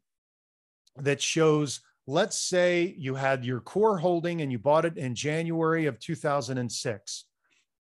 that 1.02 1.22
shows 1.22 1.82
let's 2.08 2.38
say 2.38 2.96
you 2.98 3.16
had 3.16 3.46
your 3.46 3.60
core 3.60 3.98
holding 3.98 4.42
and 4.42 4.52
you 4.52 4.58
bought 4.58 4.86
it 4.86 4.98
in 4.98 5.14
January 5.14 5.86
of 5.86 6.00
2006. 6.00 7.26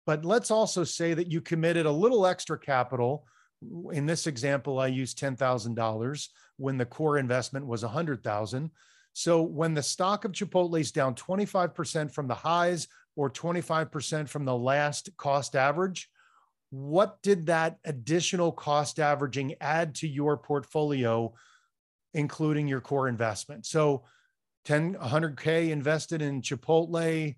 But 0.07 0.25
let's 0.25 0.50
also 0.50 0.85
say 0.85 1.14
that 1.14 1.31
you 1.31 1.40
committed 1.40 1.87
a 1.87 1.90
little 1.90 2.26
extra 2.26 2.59
capital. 2.59 3.25
In 3.93 4.07
this 4.07 4.26
example, 4.26 4.79
I 4.79 4.88
used 4.88 5.19
$10,000 5.19 6.29
when 6.59 6.76
the 6.76 6.85
core 6.85 7.19
investment 7.19 7.67
was 7.67 7.83
100,000. 7.83 8.71
So 9.12 9.43
when 9.43 9.75
the 9.75 9.83
stock 9.83 10.25
of 10.25 10.33
Chipotle 10.33 10.79
is 10.79 10.93
down 10.93 11.14
25% 11.14 12.12
from 12.12 12.29
the 12.29 12.35
highs 12.35 12.88
or 13.17 13.31
25% 13.31 14.29
from 14.29 14.45
the 14.45 14.57
last 14.57 15.11
cost 15.17 15.57
average, 15.57 16.11
what 16.71 17.21
did 17.23 17.47
that 17.47 17.79
additional 17.85 18.52
cost 18.52 19.00
averaging 19.00 19.55
add 19.61 19.95
to 19.97 20.09
your 20.09 20.37
portfolio 20.37 21.33
including 22.14 22.69
your 22.69 22.81
core 22.81 23.09
investment. 23.09 23.67
So 23.67 24.05
10, 24.64 24.95
100K 24.95 25.71
invested 25.71 26.23
in 26.23 26.43
Chipotle 26.43 27.35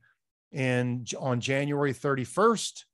and 0.53 1.11
on 1.19 1.41
January 1.41 1.93
31st 1.93 2.85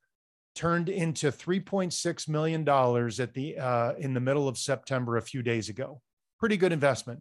turned 0.55 0.89
into 0.89 1.31
$3.6 1.31 2.29
million 2.29 2.69
at 2.69 3.35
the, 3.35 3.59
uh, 3.59 3.93
in 3.95 4.13
the 4.13 4.21
middle 4.21 4.49
of 4.49 4.59
September, 4.59 5.17
a 5.17 5.23
few 5.23 5.43
days 5.43 5.69
ago. 5.69 6.01
Pretty 6.39 6.57
good 6.57 6.73
investment. 6.73 7.21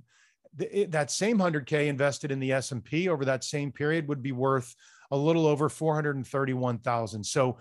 The, 0.55 0.85
that 0.85 1.11
same 1.11 1.37
100K 1.37 1.87
invested 1.87 2.31
in 2.31 2.39
the 2.39 2.51
S&P 2.51 3.09
over 3.09 3.25
that 3.25 3.43
same 3.43 3.71
period 3.71 4.07
would 4.07 4.23
be 4.23 4.31
worth 4.31 4.75
a 5.11 5.17
little 5.17 5.45
over 5.45 5.69
431,000. 5.69 7.23
So 7.23 7.57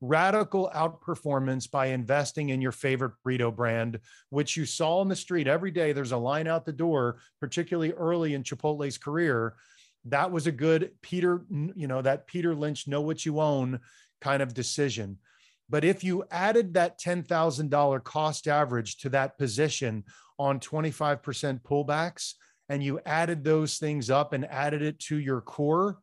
radical 0.00 0.70
outperformance 0.74 1.70
by 1.70 1.86
investing 1.86 2.50
in 2.50 2.60
your 2.60 2.72
favorite 2.72 3.12
burrito 3.26 3.54
brand, 3.54 3.98
which 4.30 4.56
you 4.56 4.64
saw 4.64 4.98
on 4.98 5.08
the 5.08 5.16
street 5.16 5.46
every 5.46 5.70
day. 5.70 5.92
There's 5.92 6.12
a 6.12 6.16
line 6.16 6.46
out 6.46 6.64
the 6.64 6.72
door, 6.72 7.18
particularly 7.40 7.92
early 7.92 8.34
in 8.34 8.42
Chipotle's 8.42 8.98
career. 8.98 9.54
That 10.04 10.30
was 10.30 10.46
a 10.46 10.52
good 10.52 10.92
Peter, 11.02 11.42
you 11.50 11.88
know, 11.88 12.02
that 12.02 12.26
Peter 12.26 12.54
Lynch 12.54 12.86
know 12.86 13.00
what 13.00 13.26
you 13.26 13.40
own 13.40 13.80
kind 14.20 14.42
of 14.42 14.54
decision. 14.54 15.18
But 15.68 15.84
if 15.84 16.02
you 16.02 16.24
added 16.30 16.74
that 16.74 16.98
$10,000 17.00 18.04
cost 18.04 18.48
average 18.48 18.98
to 18.98 19.10
that 19.10 19.36
position 19.36 20.04
on 20.38 20.60
25% 20.60 21.60
pullbacks 21.62 22.34
and 22.68 22.82
you 22.82 23.00
added 23.04 23.44
those 23.44 23.78
things 23.78 24.08
up 24.08 24.32
and 24.32 24.46
added 24.46 24.82
it 24.82 24.98
to 25.00 25.18
your 25.18 25.40
core, 25.40 25.98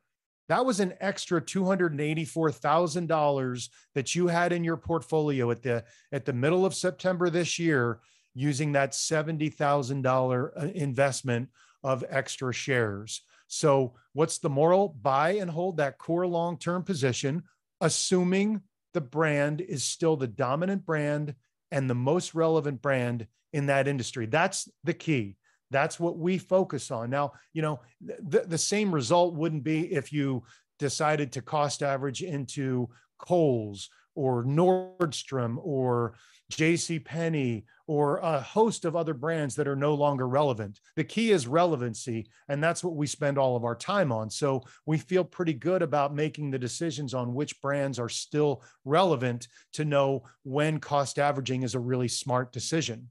that 0.48 0.66
was 0.66 0.80
an 0.80 0.94
extra 1.00 1.42
$284,000 1.42 3.70
that 3.96 4.16
you 4.16 4.28
had 4.28 4.54
in 4.54 4.64
your 4.64 4.78
portfolio 4.78 5.50
at 5.52 5.64
the 5.64 5.84
at 6.12 6.26
the 6.26 6.34
middle 6.34 6.66
of 6.66 6.76
September 6.76 7.30
this 7.30 7.60
year 7.60 8.00
using 8.34 8.72
that 8.74 8.92
$70,000 8.92 10.50
uh, 10.56 10.68
investment 10.74 11.50
of 11.84 12.04
extra 12.10 12.52
shares. 12.54 13.22
So, 13.48 13.94
what's 14.14 14.40
the 14.40 14.50
moral? 14.50 14.98
Buy 15.02 15.36
and 15.36 15.50
hold 15.50 15.78
that 15.78 15.98
core 15.98 16.28
long-term 16.28 16.84
position 16.84 17.44
assuming 17.82 18.62
the 18.94 19.02
brand 19.02 19.62
is 19.62 19.84
still 19.84 20.16
the 20.16 20.28
dominant 20.28 20.86
brand 20.86 21.36
and 21.72 21.90
the 21.90 21.96
most 21.96 22.34
relevant 22.34 22.82
brand 22.82 23.28
in 23.54 23.68
that 23.68 23.88
industry. 23.88 24.26
That's 24.26 24.70
the 24.84 24.94
key. 24.94 25.38
That's 25.72 26.00
what 26.00 26.18
we 26.18 26.38
focus 26.38 26.92
on. 26.92 27.10
Now, 27.10 27.34
you 27.54 27.62
know, 27.62 27.80
the, 28.02 28.42
the 28.42 28.58
same 28.58 28.94
result 28.94 29.34
wouldn't 29.34 29.64
be 29.64 29.94
if 29.94 30.14
you 30.14 30.44
decided 30.80 31.32
to 31.34 31.42
cost 31.42 31.82
average 31.82 32.22
into 32.22 32.90
Kohl's 33.18 33.90
or 34.16 34.44
Nordstrom 34.44 35.58
or 35.62 36.16
J.C. 36.50 37.00
Penney 37.00 37.66
or 37.88 38.18
a 38.18 38.40
host 38.40 38.86
of 38.86 38.96
other 38.96 39.14
brands 39.14 39.56
that 39.56 39.68
are 39.68 39.76
no 39.76 39.94
longer 39.94 40.28
relevant. 40.28 40.80
The 40.96 41.04
key 41.04 41.32
is 41.32 41.48
relevancy, 41.48 42.28
and 42.48 42.64
that's 42.64 42.84
what 42.84 42.96
we 42.96 43.08
spend 43.08 43.38
all 43.38 43.56
of 43.56 43.64
our 43.64 43.76
time 43.76 44.12
on. 44.12 44.30
So 44.30 44.62
we 44.86 44.98
feel 44.98 45.24
pretty 45.24 45.54
good 45.54 45.82
about 45.82 46.16
making 46.16 46.52
the 46.52 46.60
decisions 46.60 47.14
on 47.14 47.34
which 47.34 47.62
brands 47.62 48.00
are 48.00 48.10
still 48.10 48.64
relevant 48.86 49.48
to 49.74 49.86
know 49.86 50.24
when 50.44 50.80
cost 50.80 51.20
averaging 51.20 51.64
is 51.64 51.76
a 51.76 51.80
really 51.80 52.08
smart 52.08 52.52
decision. 52.52 53.10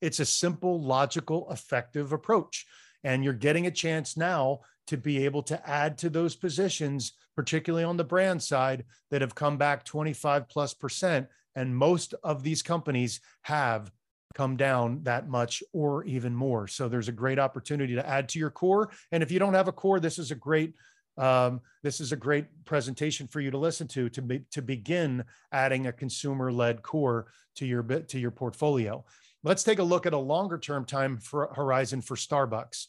It's 0.00 0.20
a 0.20 0.24
simple, 0.24 0.82
logical, 0.82 1.50
effective 1.50 2.12
approach. 2.12 2.66
And 3.04 3.24
you're 3.24 3.32
getting 3.32 3.66
a 3.66 3.70
chance 3.70 4.16
now 4.16 4.60
to 4.88 4.96
be 4.96 5.24
able 5.24 5.42
to 5.44 5.68
add 5.68 5.96
to 5.98 6.10
those 6.10 6.36
positions, 6.36 7.12
particularly 7.36 7.84
on 7.84 7.96
the 7.96 8.04
brand 8.04 8.42
side, 8.42 8.84
that 9.10 9.20
have 9.20 9.34
come 9.34 9.56
back 9.56 9.84
25 9.84 10.48
plus 10.48 10.74
percent. 10.74 11.28
And 11.54 11.74
most 11.74 12.14
of 12.22 12.42
these 12.42 12.62
companies 12.62 13.20
have 13.42 13.90
come 14.34 14.56
down 14.56 15.02
that 15.02 15.28
much 15.28 15.62
or 15.72 16.04
even 16.04 16.34
more. 16.34 16.68
So 16.68 16.88
there's 16.88 17.08
a 17.08 17.12
great 17.12 17.38
opportunity 17.38 17.94
to 17.94 18.08
add 18.08 18.28
to 18.30 18.38
your 18.38 18.50
core. 18.50 18.90
And 19.12 19.22
if 19.22 19.30
you 19.30 19.38
don't 19.38 19.54
have 19.54 19.68
a 19.68 19.72
core, 19.72 20.00
this 20.00 20.18
is 20.18 20.30
a 20.30 20.36
great 20.36 20.74
um, 21.18 21.60
this 21.82 22.00
is 22.00 22.12
a 22.12 22.16
great 22.16 22.46
presentation 22.64 23.26
for 23.26 23.40
you 23.40 23.50
to 23.50 23.58
listen 23.58 23.86
to 23.88 24.08
to, 24.10 24.22
be, 24.22 24.40
to 24.52 24.62
begin 24.62 25.24
adding 25.52 25.86
a 25.86 25.92
consumer-led 25.92 26.82
core 26.82 27.26
to 27.56 27.66
your 27.66 27.82
bit 27.82 28.08
to 28.10 28.18
your 28.18 28.30
portfolio. 28.30 29.04
Let's 29.42 29.62
take 29.62 29.78
a 29.78 29.84
look 29.84 30.04
at 30.06 30.12
a 30.12 30.18
longer 30.18 30.58
term 30.58 30.84
time 30.84 31.16
for 31.18 31.52
horizon 31.54 32.02
for 32.02 32.14
Starbucks. 32.14 32.86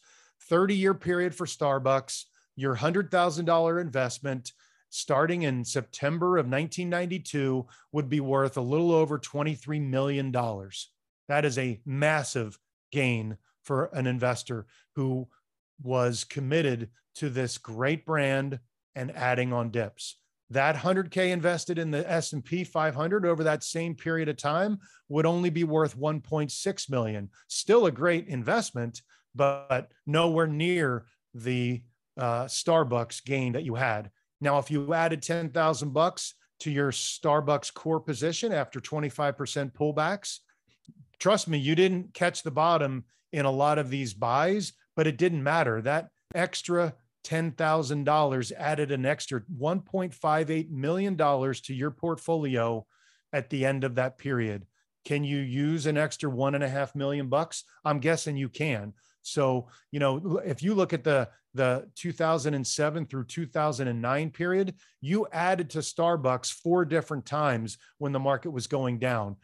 30 0.50 0.76
year 0.76 0.94
period 0.94 1.34
for 1.34 1.46
Starbucks, 1.46 2.26
your 2.56 2.76
$100,000 2.76 3.82
investment 3.82 4.52
starting 4.90 5.44
in 5.44 5.64
September 5.64 6.38
of 6.38 6.48
1992 6.48 7.66
would 7.94 8.10
be 8.10 8.20
worth 8.20 8.58
a 8.58 8.62
little 8.62 8.92
over 8.92 9.18
$23 9.18 9.82
million. 9.82 10.32
That 11.30 11.46
is 11.46 11.58
a 11.58 11.80
massive 11.86 12.60
gain 12.92 13.38
for 13.64 13.86
an 13.94 14.06
investor 14.06 14.66
who 14.96 15.30
was 15.82 16.26
committed 16.26 16.90
to 17.16 17.30
this 17.30 17.58
great 17.58 18.06
brand 18.06 18.60
and 18.94 19.16
adding 19.16 19.54
on 19.54 19.70
dips 19.70 20.18
that 20.52 20.76
100k 20.76 21.32
invested 21.32 21.80
in 21.80 21.92
the 21.92 22.10
S&P 22.12 22.64
500 22.64 23.26
over 23.26 23.44
that 23.44 23.64
same 23.64 23.96
period 23.96 24.28
of 24.28 24.36
time 24.36 24.80
would 25.08 25.26
only 25.26 25.50
be 25.50 25.64
worth 25.64 25.98
1.6 25.98 26.90
million. 26.90 27.30
Still 27.48 27.86
a 27.86 27.92
great 27.92 28.28
investment 28.28 29.02
but 29.34 29.90
nowhere 30.06 30.48
near 30.48 31.06
the 31.34 31.82
uh, 32.18 32.44
Starbucks 32.44 33.24
gain 33.24 33.54
that 33.54 33.64
you 33.64 33.76
had. 33.76 34.12
Now 34.42 34.58
if 34.58 34.70
you 34.70 34.94
added 34.94 35.22
10,000 35.22 35.94
bucks 35.94 36.34
to 36.60 36.70
your 36.70 36.92
Starbucks 36.92 37.74
core 37.74 38.02
position 38.02 38.52
after 38.52 38.82
25% 38.82 39.72
pullbacks 39.72 40.40
trust 41.18 41.48
me 41.48 41.58
you 41.58 41.76
didn't 41.76 42.14
catch 42.14 42.44
the 42.44 42.52
bottom 42.52 43.06
in 43.32 43.46
a 43.46 43.52
lot 43.52 43.80
of 43.80 43.90
these 43.90 44.14
buys 44.14 44.74
but 44.96 45.08
it 45.08 45.18
didn't 45.18 45.44
matter. 45.44 45.82
That 45.82 46.10
extra 46.36 46.94
$10,000 47.24 48.52
added 48.58 48.92
an 48.92 49.06
extra 49.06 49.42
$1.58 49.42 50.70
million 50.70 51.18
to 51.18 51.74
your 51.74 51.92
portfolio 51.92 52.86
at 53.34 53.50
the 53.50 53.66
end 53.66 53.84
of 53.84 53.96
that 53.96 54.18
period. 54.18 54.66
Can 55.06 55.24
you 55.24 55.40
use 55.40 55.86
an 55.86 55.98
extra 55.98 56.30
one 56.30 56.56
and 56.56 56.64
a 56.64 56.70
half 56.70 56.96
million 56.96 57.28
bucks? 57.28 57.64
I'm 57.84 58.00
guessing 58.00 58.38
you 58.38 58.50
can. 58.50 58.94
So, 59.24 59.68
you 59.92 60.00
know, 60.00 60.42
if 60.44 60.64
you 60.64 60.74
look 60.74 60.94
at 60.94 61.04
the 61.04 61.30
the 61.54 61.90
2007 61.96 63.06
through 63.08 63.26
2009 63.26 64.30
period, 64.32 64.76
you 65.02 65.28
added 65.32 65.70
to 65.72 65.80
Starbucks 65.80 66.52
four 66.54 66.86
different 66.86 67.26
times 67.26 67.78
when 67.98 68.14
the 68.14 68.20
market 68.20 68.52
was 68.52 68.68
going 68.68 69.00
down. 69.00 69.36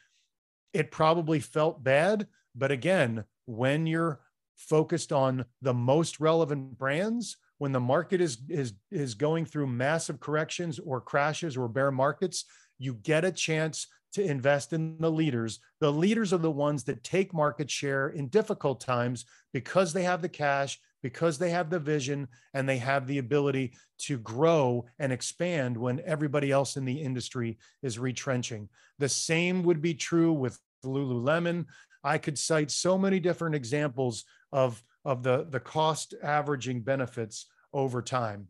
It 0.73 0.91
probably 0.91 1.39
felt 1.39 1.83
bad, 1.83 2.27
but 2.55 2.71
again, 2.71 3.25
when 3.45 3.87
you're 3.87 4.21
focused 4.55 5.11
on 5.11 5.45
the 5.61 5.73
most 5.73 6.19
relevant 6.19 6.77
brands, 6.77 7.37
when 7.57 7.71
the 7.71 7.79
market 7.79 8.21
is 8.21 8.37
is 8.49 8.73
is 8.91 9.13
going 9.13 9.45
through 9.45 9.67
massive 9.67 10.19
corrections 10.19 10.79
or 10.79 11.01
crashes 11.01 11.57
or 11.57 11.67
bear 11.67 11.91
markets, 11.91 12.45
you 12.77 12.93
get 12.95 13.25
a 13.25 13.31
chance 13.31 13.87
to 14.13 14.23
invest 14.23 14.73
in 14.73 14.97
the 14.99 15.11
leaders. 15.11 15.59
The 15.79 15.91
leaders 15.91 16.33
are 16.33 16.37
the 16.37 16.51
ones 16.51 16.83
that 16.85 17.03
take 17.03 17.33
market 17.33 17.69
share 17.69 18.09
in 18.09 18.29
difficult 18.29 18.79
times 18.79 19.25
because 19.53 19.93
they 19.93 20.03
have 20.03 20.21
the 20.21 20.29
cash, 20.29 20.79
because 21.03 21.37
they 21.37 21.49
have 21.49 21.69
the 21.69 21.79
vision, 21.79 22.27
and 22.53 22.67
they 22.67 22.77
have 22.77 23.05
the 23.05 23.17
ability 23.17 23.73
to 23.99 24.17
grow 24.19 24.85
and 24.99 25.11
expand 25.11 25.77
when 25.77 26.01
everybody 26.05 26.51
else 26.51 26.77
in 26.77 26.85
the 26.85 26.99
industry 26.99 27.57
is 27.83 27.99
retrenching. 27.99 28.69
The 28.97 29.09
same 29.09 29.63
would 29.63 29.81
be 29.81 29.93
true 29.93 30.31
with 30.31 30.57
Lululemon. 30.85 31.65
I 32.03 32.17
could 32.17 32.37
cite 32.39 32.71
so 32.71 32.97
many 32.97 33.19
different 33.19 33.55
examples 33.55 34.23
of, 34.51 34.81
of 35.07 35.23
the, 35.23 35.47
the 35.49 35.59
cost 35.59 36.13
averaging 36.21 36.81
benefits 36.81 37.45
over 37.71 38.01
time. 38.01 38.49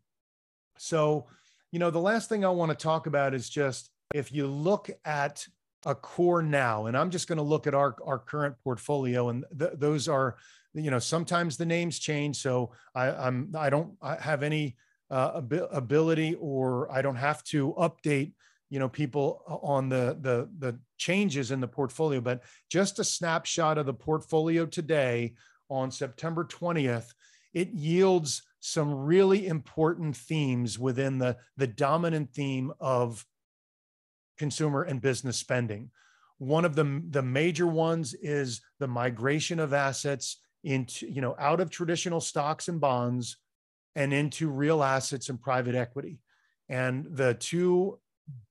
So, 0.80 1.28
you 1.72 1.78
know, 1.78 1.92
the 1.92 2.00
last 2.00 2.30
thing 2.30 2.44
I 2.44 2.50
want 2.50 2.72
to 2.72 2.76
talk 2.76 3.06
about 3.06 3.36
is 3.36 3.48
just 3.48 3.92
if 4.16 4.32
you 4.32 4.48
look 4.48 4.90
at 5.06 5.46
a 5.86 5.94
core 5.94 6.42
now, 6.42 6.88
and 6.88 6.98
I'm 6.98 7.12
just 7.12 7.28
going 7.28 7.38
to 7.38 7.44
look 7.44 7.68
at 7.68 7.76
our, 7.76 7.96
our 8.04 8.18
current 8.18 8.56
portfolio, 8.64 9.30
and 9.30 9.46
th- 9.58 9.74
those 9.76 10.08
are, 10.08 10.38
you 10.74 10.90
know, 10.90 10.98
sometimes 10.98 11.58
the 11.58 11.66
names 11.66 12.00
change. 12.00 12.38
So 12.38 12.72
I, 12.96 13.12
I'm, 13.12 13.54
I 13.56 13.70
don't 13.70 13.94
have 14.20 14.42
any 14.42 14.78
uh, 15.12 15.42
ability 15.72 16.36
or 16.40 16.92
I 16.92 17.04
don't 17.04 17.16
have 17.16 17.44
to 17.46 17.76
update, 17.78 18.34
you 18.72 18.80
know, 18.80 18.90
people 18.90 19.44
on 19.62 19.90
the, 19.90 20.18
the, 20.22 20.50
the 20.58 20.80
changes 20.98 21.52
in 21.52 21.62
the 21.62 21.68
portfolio, 21.68 22.20
but 22.20 22.42
just 22.68 22.98
a 22.98 23.04
snapshot 23.04 23.78
of 23.78 23.86
the 23.86 23.94
portfolio 23.94 24.66
today 24.66 25.36
on 25.70 25.92
September 25.92 26.44
20th, 26.44 27.14
it 27.54 27.70
yields 27.70 28.44
some 28.60 28.94
really 28.94 29.48
important 29.48 30.16
themes 30.16 30.78
within 30.78 31.18
the, 31.18 31.38
the 31.56 31.68
dominant 31.68 32.34
theme 32.34 32.72
of 32.80 33.26
consumer 34.38 34.84
and 34.84 35.02
business 35.02 35.38
spending. 35.38 35.90
One 36.38 36.66
of 36.66 36.76
the, 36.76 37.02
the 37.10 37.24
major 37.24 37.66
ones 37.66 38.14
is 38.14 38.62
the 38.80 38.88
migration 38.88 39.60
of 39.60 39.74
assets 39.74 40.38
into, 40.64 41.10
you 41.12 41.22
know, 41.22 41.36
out 41.40 41.60
of 41.60 41.70
traditional 41.70 42.22
stocks 42.22 42.68
and 42.68 42.80
bonds 42.80 43.38
and 43.96 44.14
into 44.14 44.50
real 44.50 44.84
assets 44.84 45.30
and 45.30 45.42
private 45.42 45.74
equity. 45.74 46.20
And 46.70 47.08
the 47.10 47.34
two 47.34 48.00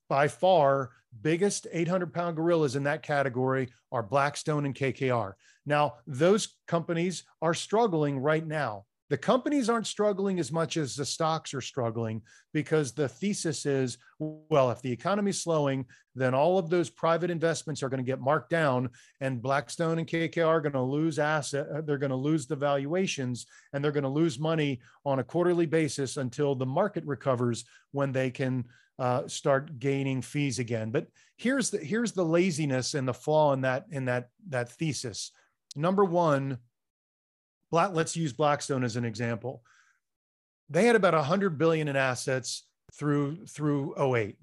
by 0.08 0.28
far 0.28 0.90
biggest 1.22 1.66
800 1.72 2.12
pound 2.12 2.36
gorillas 2.36 2.76
in 2.76 2.84
that 2.84 3.02
category 3.02 3.68
are 3.92 4.02
Blackstone 4.02 4.66
and 4.66 4.74
KKR. 4.74 5.34
Now, 5.66 5.94
those 6.06 6.56
companies 6.66 7.24
are 7.42 7.54
struggling 7.54 8.18
right 8.18 8.46
now. 8.46 8.84
The 9.08 9.16
companies 9.16 9.70
aren't 9.70 9.86
struggling 9.86 10.40
as 10.40 10.50
much 10.50 10.76
as 10.76 10.96
the 10.96 11.04
stocks 11.04 11.54
are 11.54 11.60
struggling 11.60 12.22
because 12.52 12.92
the 12.92 13.08
thesis 13.08 13.64
is 13.64 13.98
well 14.18 14.70
if 14.72 14.82
the 14.82 14.90
economy's 14.90 15.40
slowing 15.40 15.84
then 16.16 16.34
all 16.34 16.58
of 16.58 16.70
those 16.70 16.90
private 16.90 17.30
investments 17.30 17.82
are 17.82 17.88
going 17.88 18.04
to 18.04 18.10
get 18.10 18.20
marked 18.20 18.50
down 18.50 18.90
and 19.20 19.42
blackstone 19.42 20.00
and 20.00 20.08
kkr 20.08 20.46
are 20.46 20.60
going 20.60 20.72
to 20.72 20.80
lose 20.80 21.20
asset 21.20 21.68
uh, 21.72 21.82
they're 21.82 21.98
going 21.98 22.10
to 22.10 22.16
lose 22.16 22.48
the 22.48 22.56
valuations 22.56 23.46
and 23.72 23.84
they're 23.84 23.92
going 23.92 24.02
to 24.02 24.08
lose 24.08 24.40
money 24.40 24.80
on 25.04 25.20
a 25.20 25.24
quarterly 25.24 25.66
basis 25.66 26.16
until 26.16 26.56
the 26.56 26.66
market 26.66 27.04
recovers 27.06 27.64
when 27.92 28.10
they 28.10 28.30
can 28.30 28.64
uh, 28.98 29.28
start 29.28 29.78
gaining 29.78 30.22
fees 30.22 30.58
again. 30.58 30.90
But 30.90 31.08
here's 31.36 31.70
the 31.70 31.78
here's 31.78 32.12
the 32.12 32.24
laziness 32.24 32.94
and 32.94 33.06
the 33.06 33.14
flaw 33.14 33.52
in 33.52 33.60
that 33.62 33.84
in 33.90 34.06
that 34.06 34.30
that 34.48 34.72
thesis 34.72 35.32
number 35.76 36.04
one 36.04 36.58
Black, 37.70 37.90
let's 37.92 38.16
use 38.16 38.32
Blackstone 38.32 38.84
as 38.84 38.96
an 38.96 39.04
example. 39.04 39.62
They 40.70 40.86
had 40.86 40.96
about 40.96 41.14
100 41.14 41.58
billion 41.58 41.88
in 41.88 41.96
assets 41.96 42.64
through 42.92 43.46
through 43.46 43.94
08. 44.14 44.36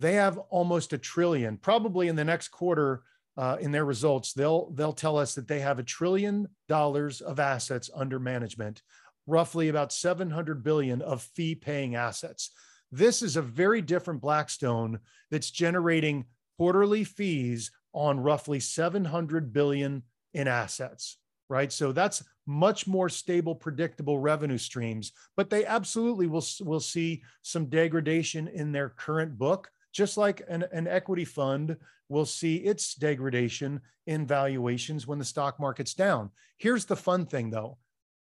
They 0.00 0.14
have 0.14 0.38
almost 0.50 0.92
a 0.92 0.98
trillion. 0.98 1.56
Probably 1.56 2.08
in 2.08 2.16
the 2.16 2.24
next 2.24 2.48
quarter, 2.48 3.02
uh, 3.36 3.56
in 3.60 3.72
their 3.72 3.84
results, 3.84 4.32
they'll 4.32 4.70
they'll 4.70 4.92
tell 4.92 5.16
us 5.18 5.34
that 5.34 5.48
they 5.48 5.60
have 5.60 5.78
a 5.78 5.84
trillion 5.84 6.48
dollars 6.68 7.20
of 7.20 7.40
assets 7.40 7.90
under 7.94 8.18
management, 8.18 8.82
roughly 9.26 9.68
about 9.68 9.92
700 9.92 10.62
billion 10.62 11.02
of 11.02 11.22
fee-paying 11.22 11.94
assets. 11.94 12.50
This 12.92 13.22
is 13.22 13.36
a 13.36 13.42
very 13.42 13.80
different 13.80 14.20
Blackstone 14.20 15.00
that's 15.30 15.50
generating 15.50 16.26
quarterly 16.58 17.02
fees 17.02 17.72
on 17.92 18.20
roughly 18.20 18.60
700 18.60 19.52
billion 19.52 20.02
in 20.34 20.46
assets 20.48 21.16
right? 21.48 21.72
So 21.72 21.92
that's 21.92 22.22
much 22.46 22.86
more 22.86 23.08
stable, 23.08 23.54
predictable 23.54 24.18
revenue 24.18 24.58
streams. 24.58 25.12
But 25.36 25.50
they 25.50 25.64
absolutely 25.64 26.26
will, 26.26 26.44
will 26.62 26.80
see 26.80 27.22
some 27.42 27.66
degradation 27.66 28.48
in 28.48 28.72
their 28.72 28.90
current 28.90 29.38
book, 29.38 29.70
just 29.92 30.16
like 30.16 30.42
an, 30.48 30.64
an 30.72 30.86
equity 30.86 31.24
fund 31.24 31.76
will 32.08 32.26
see 32.26 32.56
its 32.56 32.94
degradation 32.94 33.80
in 34.06 34.26
valuations 34.26 35.06
when 35.06 35.18
the 35.18 35.24
stock 35.24 35.58
market's 35.58 35.94
down. 35.94 36.30
Here's 36.58 36.84
the 36.84 36.96
fun 36.96 37.26
thing 37.26 37.50
though. 37.50 37.78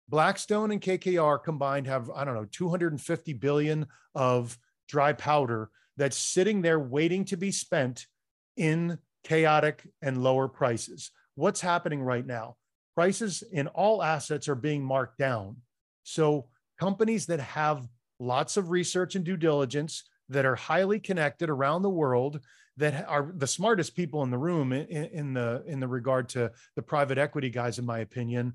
Blackstone 0.09 0.71
and 0.71 0.81
KKR 0.81 1.43
combined 1.43 1.87
have, 1.87 2.09
I 2.11 2.23
don't 2.23 2.35
know, 2.35 2.47
250 2.49 3.33
billion 3.33 3.87
of 4.15 4.57
dry 4.87 5.11
powder 5.11 5.69
that's 5.97 6.15
sitting 6.15 6.61
there 6.61 6.79
waiting 6.79 7.25
to 7.25 7.35
be 7.35 7.51
spent 7.51 8.07
in 8.55 8.99
chaotic 9.25 9.85
and 10.01 10.23
lower 10.23 10.47
prices. 10.47 11.11
What's 11.37 11.61
happening 11.61 12.01
right 12.01 12.25
now? 12.25 12.57
prices 12.97 13.43
in 13.51 13.67
all 13.67 14.01
assets 14.01 14.47
are 14.47 14.55
being 14.55 14.83
marked 14.83 15.19
down. 15.19 15.55
So 16.01 16.47
companies 16.79 17.27
that 17.27 17.39
have 17.39 17.87
lots 18.19 18.57
of 18.57 18.71
research 18.71 19.13
and 19.13 19.23
due 19.23 19.37
diligence 19.37 20.09
that 20.29 20.47
are 20.47 20.55
highly 20.55 20.99
connected 20.99 21.47
around 21.47 21.83
the 21.83 21.91
world 21.91 22.39
that 22.77 23.07
are 23.07 23.31
the 23.35 23.45
smartest 23.45 23.95
people 23.95 24.23
in 24.23 24.31
the 24.31 24.37
room 24.39 24.73
in, 24.73 24.87
in, 24.87 25.33
the 25.35 25.63
in 25.67 25.79
the 25.79 25.87
regard 25.87 26.27
to 26.29 26.51
the 26.75 26.81
private 26.81 27.19
equity 27.19 27.51
guys 27.51 27.77
in 27.77 27.85
my 27.85 27.99
opinion 27.99 28.53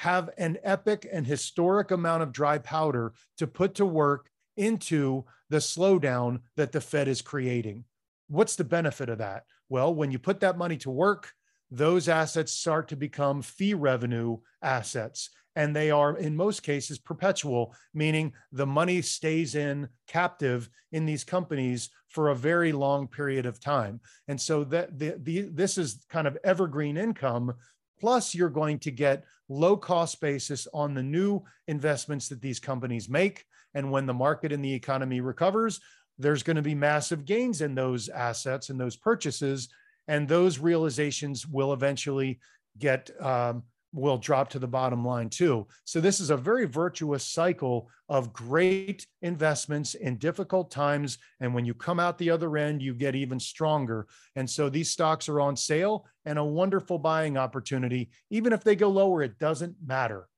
have 0.00 0.28
an 0.38 0.58
epic 0.64 1.06
and 1.12 1.24
historic 1.24 1.92
amount 1.92 2.24
of 2.24 2.32
dry 2.32 2.58
powder 2.58 3.12
to 3.38 3.46
put 3.46 3.76
to 3.76 3.86
work 3.86 4.28
into 4.56 5.24
the 5.50 5.58
slowdown 5.58 6.40
that 6.56 6.72
the 6.72 6.80
fed 6.80 7.06
is 7.06 7.22
creating 7.22 7.84
what's 8.26 8.56
the 8.56 8.64
benefit 8.64 9.08
of 9.08 9.18
that 9.18 9.44
well 9.68 9.94
when 9.94 10.10
you 10.10 10.18
put 10.18 10.40
that 10.40 10.58
money 10.58 10.76
to 10.76 10.90
work 10.90 11.32
those 11.70 12.08
assets 12.08 12.52
start 12.52 12.88
to 12.88 12.96
become 12.96 13.42
fee 13.42 13.74
revenue 13.74 14.38
assets. 14.62 15.30
And 15.56 15.74
they 15.74 15.90
are, 15.90 16.16
in 16.16 16.34
most 16.34 16.62
cases, 16.62 16.98
perpetual, 16.98 17.74
meaning 17.92 18.32
the 18.50 18.66
money 18.66 19.00
stays 19.02 19.54
in 19.54 19.88
captive 20.08 20.68
in 20.90 21.06
these 21.06 21.22
companies 21.22 21.90
for 22.08 22.28
a 22.28 22.36
very 22.36 22.72
long 22.72 23.06
period 23.06 23.46
of 23.46 23.60
time. 23.60 24.00
And 24.26 24.40
so 24.40 24.64
that 24.64 24.98
the, 24.98 25.16
the, 25.22 25.42
this 25.42 25.78
is 25.78 26.04
kind 26.08 26.26
of 26.26 26.38
evergreen 26.42 26.96
income. 26.96 27.54
Plus, 28.00 28.34
you're 28.34 28.50
going 28.50 28.80
to 28.80 28.90
get 28.90 29.24
low 29.48 29.76
cost 29.76 30.20
basis 30.20 30.66
on 30.74 30.94
the 30.94 31.02
new 31.02 31.42
investments 31.68 32.28
that 32.28 32.40
these 32.40 32.58
companies 32.58 33.08
make. 33.08 33.44
And 33.74 33.90
when 33.90 34.06
the 34.06 34.14
market 34.14 34.52
and 34.52 34.64
the 34.64 34.74
economy 34.74 35.20
recovers, 35.20 35.80
there's 36.18 36.42
going 36.42 36.56
to 36.56 36.62
be 36.62 36.74
massive 36.74 37.24
gains 37.24 37.60
in 37.60 37.74
those 37.74 38.08
assets 38.08 38.70
and 38.70 38.80
those 38.80 38.96
purchases 38.96 39.68
and 40.08 40.28
those 40.28 40.58
realizations 40.58 41.46
will 41.46 41.72
eventually 41.72 42.40
get 42.78 43.10
um, 43.20 43.62
will 43.94 44.18
drop 44.18 44.50
to 44.50 44.58
the 44.58 44.66
bottom 44.66 45.04
line 45.04 45.30
too. 45.30 45.66
So 45.84 46.00
this 46.00 46.18
is 46.18 46.30
a 46.30 46.36
very 46.36 46.66
virtuous 46.66 47.24
cycle 47.24 47.88
of 48.08 48.32
great 48.32 49.06
investments 49.22 49.94
in 49.94 50.16
difficult 50.16 50.70
times. 50.70 51.18
And 51.40 51.54
when 51.54 51.64
you 51.64 51.74
come 51.74 52.00
out 52.00 52.18
the 52.18 52.30
other 52.30 52.56
end, 52.56 52.82
you 52.82 52.92
get 52.92 53.14
even 53.14 53.38
stronger. 53.38 54.08
And 54.34 54.50
so 54.50 54.68
these 54.68 54.90
stocks 54.90 55.28
are 55.28 55.40
on 55.40 55.56
sale 55.56 56.06
and 56.24 56.38
a 56.38 56.44
wonderful 56.44 56.98
buying 56.98 57.38
opportunity. 57.38 58.10
Even 58.30 58.52
if 58.52 58.64
they 58.64 58.74
go 58.74 58.88
lower, 58.88 59.22
it 59.22 59.38
doesn't 59.38 59.76
matter. 59.86 60.28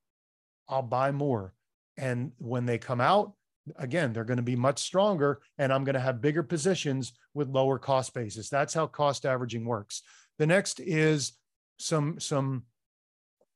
I'll 0.69 0.83
buy 0.83 1.11
more. 1.11 1.55
And 1.97 2.33
when 2.37 2.67
they 2.67 2.77
come 2.77 3.01
out, 3.01 3.33
again, 3.77 4.13
they're 4.13 4.25
going 4.25 4.37
to 4.37 4.43
be 4.43 4.57
much 4.57 4.79
stronger 4.79 5.41
and 5.59 5.73
I'm 5.73 5.85
going 5.85 5.95
to 5.95 6.01
have 6.01 6.21
bigger 6.21 6.43
positions 6.43 7.13
with 7.35 7.49
lower 7.49 7.79
cost 7.79 8.15
basis. 8.15 8.49
That's 8.49 8.75
how 8.75 8.87
cost 8.87 9.27
averaging 9.27 9.65
works. 9.65 10.03
The 10.39 10.47
next 10.47 10.81
is 10.81 11.33
some, 11.79 12.21
some 12.21 12.65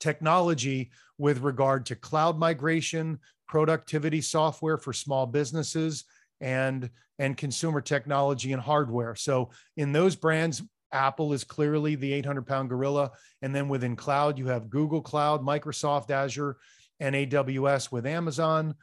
technology 0.01 0.91
with 1.19 1.41
regard 1.41 1.87
to 1.87 1.97
cloud 1.97 2.39
migration, 2.39 3.19
productivity 3.47 4.21
software 4.21 4.79
for 4.79 4.93
small 4.93 5.27
businesses, 5.27 6.05
and 6.41 6.89
and 7.19 7.37
consumer 7.37 7.83
technology 7.83 8.53
and 8.55 8.63
hardware. 8.63 9.15
So 9.15 9.51
in 9.77 9.93
those 9.93 10.17
brands, 10.17 10.63
Apple 10.91 11.33
is 11.33 11.45
clearly 11.45 11.95
the 11.95 12.13
800 12.15 12.47
pound 12.47 12.71
gorilla. 12.71 13.11
And 13.43 13.55
then 13.55 13.69
within 13.69 13.95
cloud, 13.95 14.39
you 14.39 14.47
have 14.47 14.71
Google 14.71 15.03
Cloud, 15.03 15.43
Microsoft 15.43 16.11
Azure, 16.11 16.57
and 16.99 17.15
AWS 17.15 17.93
with 17.93 18.07
Amazon. 18.07 18.75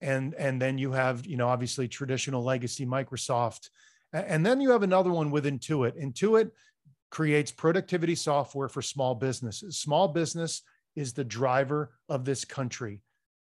And, 0.00 0.34
and 0.34 0.60
then 0.60 0.78
you 0.78 0.92
have, 0.92 1.26
you 1.26 1.36
know, 1.36 1.48
obviously 1.48 1.88
traditional 1.88 2.42
legacy 2.42 2.84
Microsoft. 2.84 3.70
And 4.12 4.44
then 4.44 4.60
you 4.60 4.70
have 4.70 4.82
another 4.82 5.10
one 5.10 5.30
with 5.30 5.44
Intuit. 5.44 6.00
Intuit 6.00 6.50
creates 7.10 7.50
productivity 7.50 8.14
software 8.14 8.68
for 8.68 8.82
small 8.82 9.14
businesses. 9.14 9.78
Small 9.78 10.08
business 10.08 10.62
is 10.96 11.12
the 11.12 11.24
driver 11.24 11.92
of 12.08 12.24
this 12.24 12.44
country. 12.44 13.00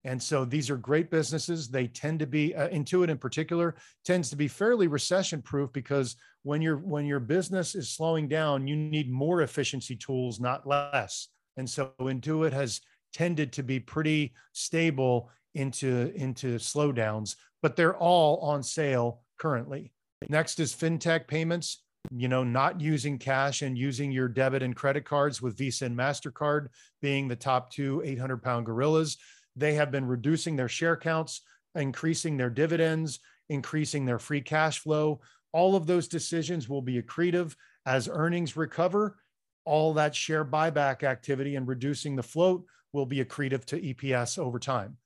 And 0.04 0.22
so 0.22 0.44
these 0.44 0.70
are 0.70 0.76
great 0.76 1.10
businesses. 1.10 1.68
They 1.68 1.86
tend 1.86 2.20
to 2.20 2.26
be 2.26 2.54
uh, 2.54 2.68
Intuit 2.68 3.08
in 3.08 3.18
particular 3.18 3.74
tends 4.04 4.30
to 4.30 4.36
be 4.36 4.48
fairly 4.48 4.86
recession 4.86 5.42
proof 5.42 5.72
because 5.72 6.16
when 6.44 6.62
your 6.62 6.76
when 6.76 7.04
your 7.04 7.20
business 7.20 7.74
is 7.74 7.90
slowing 7.90 8.28
down, 8.28 8.66
you 8.66 8.76
need 8.76 9.10
more 9.10 9.42
efficiency 9.42 9.96
tools, 9.96 10.40
not 10.40 10.66
less. 10.66 11.28
And 11.56 11.68
so 11.68 11.92
Intuit 12.00 12.52
has 12.52 12.80
tended 13.12 13.52
to 13.54 13.62
be 13.62 13.80
pretty 13.80 14.34
stable 14.52 15.30
into 15.58 16.12
into 16.14 16.56
slowdowns, 16.56 17.36
but 17.62 17.76
they're 17.76 17.96
all 17.96 18.38
on 18.38 18.62
sale 18.62 19.22
currently. 19.38 19.92
Next 20.28 20.60
is 20.60 20.74
fintech 20.74 21.26
payments 21.28 21.82
you 22.10 22.28
know, 22.28 22.44
not 22.44 22.80
using 22.80 23.18
cash 23.18 23.62
and 23.62 23.76
using 23.76 24.10
your 24.10 24.28
debit 24.28 24.62
and 24.62 24.74
credit 24.74 25.04
cards 25.04 25.42
with 25.42 25.58
Visa 25.58 25.86
and 25.86 25.96
MasterCard 25.96 26.68
being 27.02 27.28
the 27.28 27.36
top 27.36 27.70
two 27.70 28.02
800 28.04 28.38
pound 28.38 28.66
gorillas. 28.66 29.18
They 29.56 29.74
have 29.74 29.90
been 29.90 30.06
reducing 30.06 30.56
their 30.56 30.68
share 30.68 30.96
counts, 30.96 31.42
increasing 31.74 32.36
their 32.36 32.50
dividends, 32.50 33.20
increasing 33.48 34.04
their 34.04 34.18
free 34.18 34.40
cash 34.40 34.78
flow. 34.78 35.20
All 35.52 35.76
of 35.76 35.86
those 35.86 36.08
decisions 36.08 36.68
will 36.68 36.82
be 36.82 37.00
accretive 37.00 37.56
as 37.84 38.08
earnings 38.08 38.56
recover. 38.56 39.18
All 39.64 39.92
that 39.94 40.14
share 40.14 40.44
buyback 40.44 41.02
activity 41.02 41.56
and 41.56 41.66
reducing 41.66 42.16
the 42.16 42.22
float 42.22 42.64
will 42.92 43.06
be 43.06 43.22
accretive 43.22 43.64
to 43.66 43.80
EPS 43.80 44.38
over 44.38 44.58
time. 44.58 44.96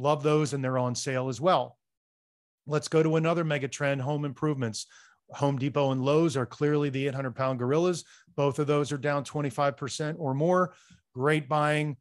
Love 0.00 0.22
those, 0.22 0.54
and 0.54 0.64
they're 0.64 0.78
on 0.78 0.94
sale 0.94 1.28
as 1.28 1.40
well. 1.40 1.76
Let's 2.66 2.88
go 2.88 3.02
to 3.02 3.16
another 3.16 3.44
mega 3.44 3.68
trend 3.68 4.00
home 4.00 4.24
improvements. 4.24 4.86
Home 5.32 5.58
Depot 5.58 5.92
and 5.92 6.02
Lowe's 6.02 6.36
are 6.36 6.46
clearly 6.46 6.88
the 6.88 7.06
800 7.08 7.36
pound 7.36 7.58
gorillas. 7.58 8.04
Both 8.34 8.58
of 8.58 8.66
those 8.66 8.92
are 8.92 8.98
down 8.98 9.24
25% 9.24 10.16
or 10.18 10.34
more. 10.34 10.74
Great 11.14 11.48
buying. 11.48 11.98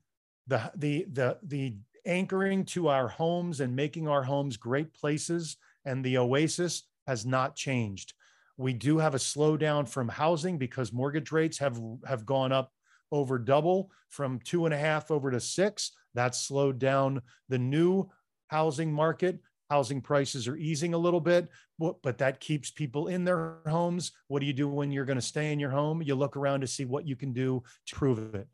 The, 0.48 0.72
the, 0.76 1.06
the, 1.12 1.38
the 1.44 1.76
anchoring 2.06 2.66
to 2.66 2.88
our 2.88 3.10
homes 3.10 3.60
and 3.60 3.76
making 3.76 4.08
our 4.08 4.24
homes 4.24 4.56
great 4.56 4.94
places 4.94 5.58
and 5.86 6.04
the 6.04 6.18
oasis 6.18 6.84
has 7.06 7.26
not 7.26 7.56
changed. 7.56 8.14
We 8.58 8.74
do 8.74 8.98
have 8.98 9.14
a 9.14 9.20
slowdown 9.20 9.88
from 9.88 10.08
housing 10.08 10.58
because 10.58 10.94
mortgage 10.94 11.32
rates 11.32 11.58
have, 11.60 11.80
have 12.08 12.26
gone 12.26 12.52
up 12.52 12.72
over 13.12 13.38
double 13.38 13.92
from 14.10 14.40
two 14.40 14.66
and 14.66 14.74
a 14.74 14.78
half 14.78 15.12
over 15.12 15.32
to 15.32 15.40
six. 15.40 15.92
That's 16.16 16.40
slowed 16.40 16.80
down 16.80 17.22
the 17.50 17.60
new 17.60 18.10
housing 18.48 18.92
market 18.92 19.40
housing 19.70 20.02
prices 20.02 20.48
are 20.48 20.58
easing 20.58 20.94
a 20.94 20.98
little 20.98 21.20
bit, 21.20 21.48
but 21.78 22.18
that 22.18 22.40
keeps 22.40 22.72
people 22.72 23.08
in 23.08 23.24
their 23.24 23.58
homes. 23.68 24.12
What 24.28 24.40
do 24.40 24.46
you 24.46 24.54
do 24.54 24.68
when 24.68 24.92
you're 24.92 25.06
going 25.06 25.20
to 25.20 25.22
stay 25.22 25.54
in 25.54 25.60
your 25.60 25.70
home? 25.70 26.02
You 26.02 26.16
look 26.16 26.36
around 26.36 26.62
to 26.62 26.68
see 26.68 26.86
what 26.86 27.08
you 27.08 27.16
can 27.16 27.34
do 27.34 27.64
to 27.88 27.96
prove 27.96 28.36
it. 28.36 28.48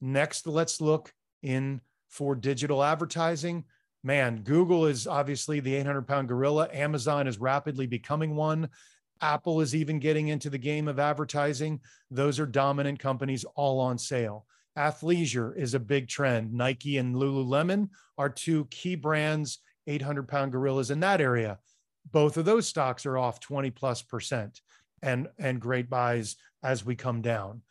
Next, 0.00 0.46
let's 0.46 0.80
look 0.80 1.12
in 1.42 1.80
for 2.08 2.34
digital 2.34 2.84
advertising. 2.84 3.64
Man, 4.04 4.42
Google 4.42 4.86
is 4.86 5.06
obviously 5.06 5.60
the 5.60 5.74
800 5.74 6.06
pound 6.06 6.28
gorilla. 6.28 6.68
Amazon 6.72 7.26
is 7.26 7.38
rapidly 7.38 7.86
becoming 7.86 8.36
one. 8.36 8.68
Apple 9.20 9.60
is 9.60 9.74
even 9.74 9.98
getting 9.98 10.28
into 10.28 10.48
the 10.48 10.58
game 10.58 10.86
of 10.86 11.00
advertising. 11.00 11.80
Those 12.10 12.38
are 12.38 12.46
dominant 12.46 13.00
companies 13.00 13.44
all 13.56 13.80
on 13.80 13.98
sale. 13.98 14.46
Athleisure 14.78 15.56
is 15.56 15.74
a 15.74 15.80
big 15.80 16.08
trend. 16.08 16.52
Nike 16.52 16.98
and 16.98 17.16
Lululemon 17.16 17.88
are 18.16 18.30
two 18.30 18.66
key 18.66 18.94
brands 18.94 19.58
800 19.88 20.28
pound 20.28 20.52
gorillas 20.52 20.90
in 20.90 21.00
that 21.00 21.20
area. 21.20 21.58
Both 22.12 22.36
of 22.36 22.44
those 22.44 22.68
stocks 22.68 23.06
are 23.06 23.18
off 23.18 23.40
20 23.40 23.70
plus 23.70 24.02
percent 24.02 24.60
and, 25.02 25.28
and 25.38 25.60
great 25.60 25.90
buys 25.90 26.36
as 26.62 26.84
we 26.84 26.94
come 26.94 27.22
down. 27.22 27.62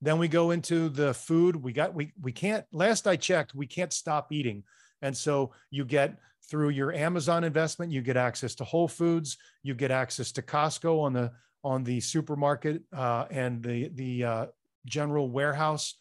Then 0.00 0.18
we 0.18 0.28
go 0.28 0.50
into 0.50 0.88
the 0.88 1.14
food. 1.14 1.56
We 1.56 1.72
got, 1.72 1.94
we, 1.94 2.12
we 2.20 2.32
can't, 2.32 2.64
last 2.72 3.06
I 3.06 3.16
checked, 3.16 3.54
we 3.54 3.66
can't 3.66 3.92
stop 3.92 4.32
eating. 4.32 4.64
And 5.02 5.16
so 5.16 5.52
you 5.70 5.84
get 5.84 6.18
through 6.50 6.70
your 6.70 6.92
Amazon 6.92 7.44
investment, 7.44 7.92
you 7.92 8.02
get 8.02 8.16
access 8.16 8.54
to 8.56 8.64
Whole 8.64 8.88
Foods, 8.88 9.36
you 9.62 9.74
get 9.74 9.90
access 9.90 10.32
to 10.32 10.42
Costco 10.42 11.00
on 11.00 11.12
the, 11.12 11.32
on 11.62 11.84
the 11.84 12.00
supermarket 12.00 12.82
uh, 12.94 13.26
and 13.30 13.62
the, 13.62 13.88
the 13.94 14.24
uh, 14.24 14.46
general 14.86 15.30
warehouse 15.30 15.94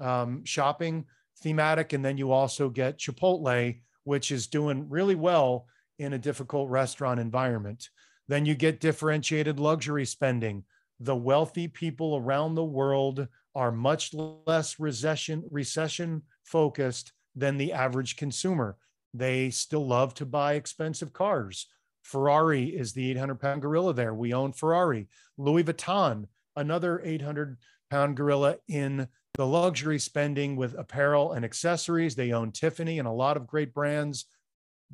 um, 0.00 0.44
shopping 0.44 1.04
thematic. 1.42 1.92
And 1.92 2.04
then 2.04 2.16
you 2.16 2.32
also 2.32 2.68
get 2.68 2.98
Chipotle 2.98 3.76
which 4.04 4.30
is 4.30 4.46
doing 4.46 4.88
really 4.88 5.14
well 5.14 5.66
in 5.98 6.12
a 6.12 6.18
difficult 6.18 6.70
restaurant 6.70 7.18
environment. 7.18 7.88
Then 8.28 8.46
you 8.46 8.54
get 8.54 8.80
differentiated 8.80 9.58
luxury 9.58 10.04
spending. 10.04 10.64
The 11.00 11.16
wealthy 11.16 11.68
people 11.68 12.16
around 12.16 12.54
the 12.54 12.64
world 12.64 13.26
are 13.54 13.72
much 13.72 14.14
less 14.14 14.78
recession 14.78 15.44
recession 15.50 16.22
focused 16.44 17.12
than 17.34 17.56
the 17.56 17.72
average 17.72 18.16
consumer. 18.16 18.76
They 19.12 19.50
still 19.50 19.86
love 19.86 20.14
to 20.14 20.26
buy 20.26 20.54
expensive 20.54 21.12
cars. 21.12 21.66
Ferrari 22.02 22.64
is 22.64 22.92
the 22.92 23.10
800 23.12 23.36
pound 23.36 23.62
gorilla 23.62 23.94
there. 23.94 24.14
We 24.14 24.34
own 24.34 24.52
Ferrari. 24.52 25.08
Louis 25.38 25.64
Vuitton, 25.64 26.26
another 26.56 27.00
800 27.04 27.56
pound 27.90 28.16
gorilla 28.16 28.56
in 28.68 29.08
the 29.36 29.46
luxury 29.46 29.98
spending 29.98 30.56
with 30.56 30.78
apparel 30.78 31.32
and 31.32 31.44
accessories. 31.44 32.14
They 32.14 32.32
own 32.32 32.52
Tiffany 32.52 32.98
and 32.98 33.08
a 33.08 33.12
lot 33.12 33.36
of 33.36 33.46
great 33.46 33.74
brands. 33.74 34.26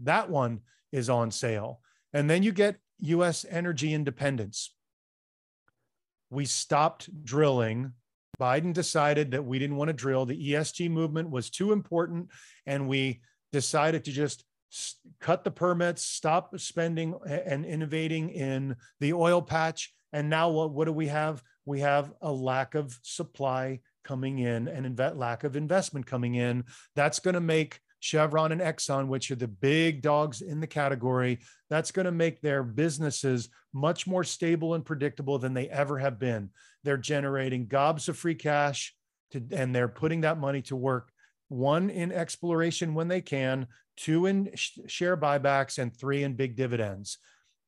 That 0.03 0.31
one 0.31 0.61
is 0.93 1.11
on 1.11 1.31
sale. 1.31 1.81
And 2.13 2.29
then 2.29 2.43
you 2.43 2.53
get 2.53 2.77
US 3.01 3.45
energy 3.49 3.93
independence. 3.93 4.75
We 6.31 6.47
stopped 6.47 7.09
drilling. 7.25 7.93
Biden 8.41 8.73
decided 8.73 9.33
that 9.33 9.45
we 9.45 9.59
didn't 9.59 9.77
want 9.77 9.89
to 9.89 9.95
drill. 9.95 10.25
The 10.25 10.53
ESG 10.53 10.91
movement 10.91 11.31
was 11.31 11.51
too 11.51 11.73
important. 11.73 12.31
And 12.67 12.89
we 12.89 13.21
decided 13.53 14.05
to 14.05 14.13
just 14.13 14.45
cut 15.21 15.45
the 15.45 15.51
permits, 15.51 16.03
stop 16.03 16.59
spending 16.59 17.15
and 17.27 17.67
innovating 17.67 18.31
in 18.31 18.77
the 19.01 19.13
oil 19.13 19.43
patch. 19.43 19.93
And 20.13 20.31
now 20.31 20.49
what, 20.49 20.71
what 20.71 20.87
do 20.87 20.93
we 20.93 21.09
have? 21.09 21.43
We 21.67 21.81
have 21.81 22.13
a 22.23 22.33
lack 22.33 22.75
of 22.75 22.99
supply 23.03 23.81
coming 24.05 24.39
in 24.41 24.69
and 24.69 24.99
lack 25.17 25.45
of 25.45 25.57
investment 25.57 26.07
coming 26.07 26.35
in. 26.35 26.65
That's 26.95 27.21
going 27.21 27.35
to 27.35 27.41
make 27.41 27.81
Chevron 28.01 28.53
and 28.53 28.61
Exxon, 28.61 29.09
which 29.09 29.31
are 29.31 29.37
the 29.37 29.47
big 29.47 30.03
dogs 30.03 30.41
in 30.41 30.61
the 30.61 30.67
category, 30.67 31.39
that's 31.69 31.93
going 31.93 32.07
to 32.07 32.13
make 32.13 32.41
their 32.41 32.63
businesses 32.63 33.51
much 33.73 34.07
more 34.07 34.25
stable 34.25 34.75
and 34.75 34.85
predictable 34.85 35.39
than 35.39 35.55
they 35.55 35.69
ever 35.69 35.99
have 35.99 36.19
been. 36.19 36.51
They're 36.83 36.97
generating 36.97 37.67
gobs 37.67 38.09
of 38.09 38.17
free 38.17 38.35
cash 38.35 38.95
to, 39.33 39.43
and 39.53 39.75
they're 39.75 39.89
putting 39.89 40.23
that 40.23 40.39
money 40.39 40.63
to 40.63 40.77
work. 40.77 41.13
One 41.49 41.91
in 41.91 42.11
exploration 42.11 42.95
when 42.95 43.09
they 43.09 43.21
can, 43.21 43.67
two 43.97 44.27
in 44.27 44.51
sh- 44.55 44.79
share 44.87 45.17
buybacks, 45.17 45.79
and 45.79 45.95
three 45.95 46.23
in 46.23 46.35
big 46.35 46.57
dividends. 46.57 47.19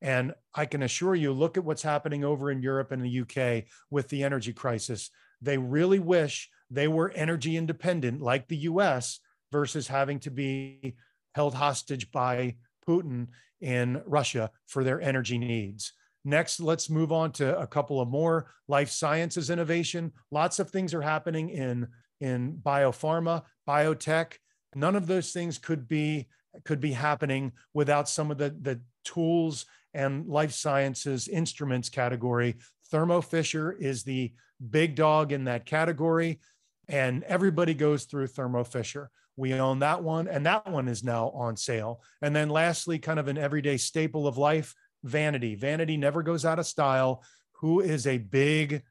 And 0.01 0.35
I 0.55 0.67
can 0.67 0.83
assure 0.83 1.15
you, 1.15 1.33
look 1.33 1.57
at 1.57 1.65
what's 1.65 1.83
happening 1.83 2.25
over 2.25 2.51
in 2.51 2.63
Europe 2.63 2.91
and 2.91 3.05
the 3.05 3.21
UK 3.21 3.65
with 3.91 4.09
the 4.09 4.25
energy 4.25 4.53
crisis. 4.53 5.11
They 5.43 5.59
really 5.59 5.99
wish 5.99 6.49
they 6.71 6.89
were 6.89 7.11
energy 7.11 7.57
independent 7.57 8.23
like 8.23 8.49
the 8.49 8.57
US 8.59 9.21
versus 9.51 9.89
having 9.89 10.21
to 10.21 10.31
be 10.31 10.95
held 11.35 11.55
hostage 11.55 12.11
by 12.11 12.57
Putin 12.89 13.29
in 13.61 14.03
Russia 14.07 14.51
for 14.67 14.83
their 14.83 15.01
energy 15.01 15.39
needs. 15.39 15.93
Next, 16.25 16.61
let's 16.61 16.89
move 16.89 17.11
on 17.11 17.33
to 17.33 17.59
a 17.59 17.67
couple 17.67 18.01
of 18.01 18.09
more 18.09 18.47
life 18.69 18.91
sciences 18.91 19.51
innovation. 19.51 20.13
Lots 20.31 20.59
of 20.59 20.71
things 20.71 20.95
are 20.95 21.03
happening 21.03 21.51
in, 21.51 21.89
in 22.21 22.61
biopharma, 22.63 23.43
biotech. 23.69 24.35
None 24.75 24.97
of 24.97 25.07
those 25.07 25.33
things 25.33 25.59
could 25.59 25.89
be 25.89 26.29
could 26.65 26.81
be 26.81 26.93
happening 26.93 27.51
without 27.73 28.11
some 28.11 28.31
of 28.31 28.37
the, 28.37 28.55
the 28.61 28.79
tools 29.05 29.65
and 29.95 30.27
life 30.27 30.53
sciences 30.53 31.27
instruments 31.27 31.89
category. 31.89 32.57
Thermo 32.91 33.23
Fisher 33.23 33.73
is 33.73 34.03
the 34.03 34.33
big 34.71 34.95
dog 34.95 35.33
in 35.33 35.45
that 35.45 35.67
category. 35.67 36.41
And 36.89 37.23
everybody 37.25 37.75
goes 37.75 38.05
through 38.05 38.29
Thermo 38.29 38.65
Fisher. 38.65 39.11
We 39.37 39.55
own 39.55 39.79
that 39.79 40.03
one, 40.03 40.29
and 40.29 40.45
that 40.45 40.71
one 40.71 40.89
is 40.89 41.03
now 41.03 41.31
on 41.31 41.57
sale. 41.57 42.03
And 42.21 42.37
then 42.37 42.51
lastly, 42.51 42.99
kind 42.99 43.19
of 43.19 43.29
an 43.29 43.39
everyday 43.39 43.79
staple 43.79 44.27
of 44.27 44.37
life, 44.37 44.75
vanity. 45.05 45.55
Vanity 45.55 45.97
never 45.97 46.23
goes 46.23 46.45
out 46.45 46.59
of 46.59 46.67
style. 46.67 47.25
Who 47.61 47.81
is 47.81 48.07
a 48.07 48.19
big 48.19 48.83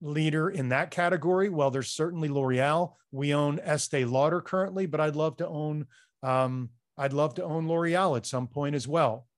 leader 0.00 0.50
in 0.50 0.70
that 0.70 0.90
category? 0.90 1.48
Well, 1.48 1.70
there's 1.70 1.90
certainly 1.90 2.28
L'Oreal. 2.28 2.94
We 3.12 3.34
own 3.34 3.60
Estee 3.60 4.04
Lauder 4.04 4.40
currently, 4.40 4.86
but 4.86 5.00
I'd 5.00 5.16
love 5.16 5.36
to 5.38 5.46
own 5.46 5.86
um, 6.22 6.70
I'd 6.96 7.12
love 7.12 7.34
to 7.34 7.44
own 7.44 7.68
L'Oreal 7.68 8.16
at 8.16 8.26
some 8.26 8.48
point 8.48 8.74
as 8.74 8.88
well. 8.88 9.28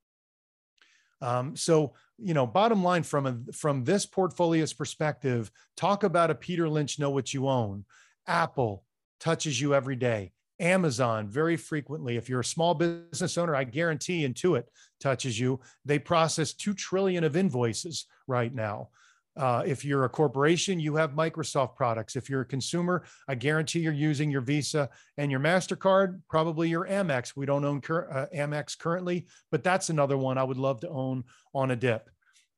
Um, 1.23 1.55
so, 1.57 1.93
you 2.19 2.35
know, 2.35 2.47
bottom 2.47 2.83
line 2.83 3.03
from 3.03 3.27
a, 3.27 3.53
from 3.53 3.85
this 3.85 4.07
portfolio's 4.07 4.73
perspective, 4.73 5.51
talk 5.77 6.03
about 6.03 6.31
a 6.31 6.35
Peter 6.35 6.69
Lynch 6.69 6.99
know 6.99 7.11
what 7.11 7.35
you 7.35 7.49
own. 7.49 7.85
Apple 8.27 8.85
touches 9.19 9.61
you 9.61 9.75
every 9.75 9.97
day. 9.97 10.33
Amazon 10.61 11.27
very 11.27 11.57
frequently. 11.57 12.17
If 12.17 12.29
you're 12.29 12.41
a 12.41 12.45
small 12.45 12.75
business 12.75 13.39
owner, 13.39 13.57
I 13.57 13.65
guarantee 13.65 14.29
Intuit 14.29 14.65
touches 15.01 15.41
you. 15.41 15.61
They 15.85 15.99
process 15.99 16.53
2 16.53 16.75
trillion 16.75 17.25
of 17.25 17.37
invoices 17.37 18.07
right 18.27 18.55
now. 18.55 18.91
Uh, 19.37 19.63
if 19.65 19.85
you're 19.85 20.05
a 20.05 20.09
corporation, 20.09 20.81
you 20.81 20.97
have 20.97 21.13
Microsoft 21.13 21.77
products. 21.77 22.17
If 22.17 22.29
you're 22.29 22.41
a 22.41 22.47
consumer, 22.47 23.05
I 23.29 23.37
guarantee 23.37 23.81
you're 23.81 23.93
using 23.93 24.31
your 24.31 24.41
Visa 24.41 24.91
and 25.17 25.31
your 25.31 25.41
MasterCard, 25.41 26.21
probably 26.29 26.69
your 26.69 26.87
Amex. 26.87 27.37
We 27.37 27.47
don't 27.47 27.65
own 27.65 27.81
cur- 27.81 28.11
uh, 28.11 28.37
Amex 28.37 28.77
currently, 28.77 29.27
but 29.51 29.63
that's 29.63 29.89
another 29.89 30.17
one 30.17 30.37
I 30.37 30.45
would 30.45 30.59
love 30.59 30.81
to 30.81 30.89
own 30.89 31.25
on 31.55 31.71
a 31.71 31.77
dip. 31.77 32.11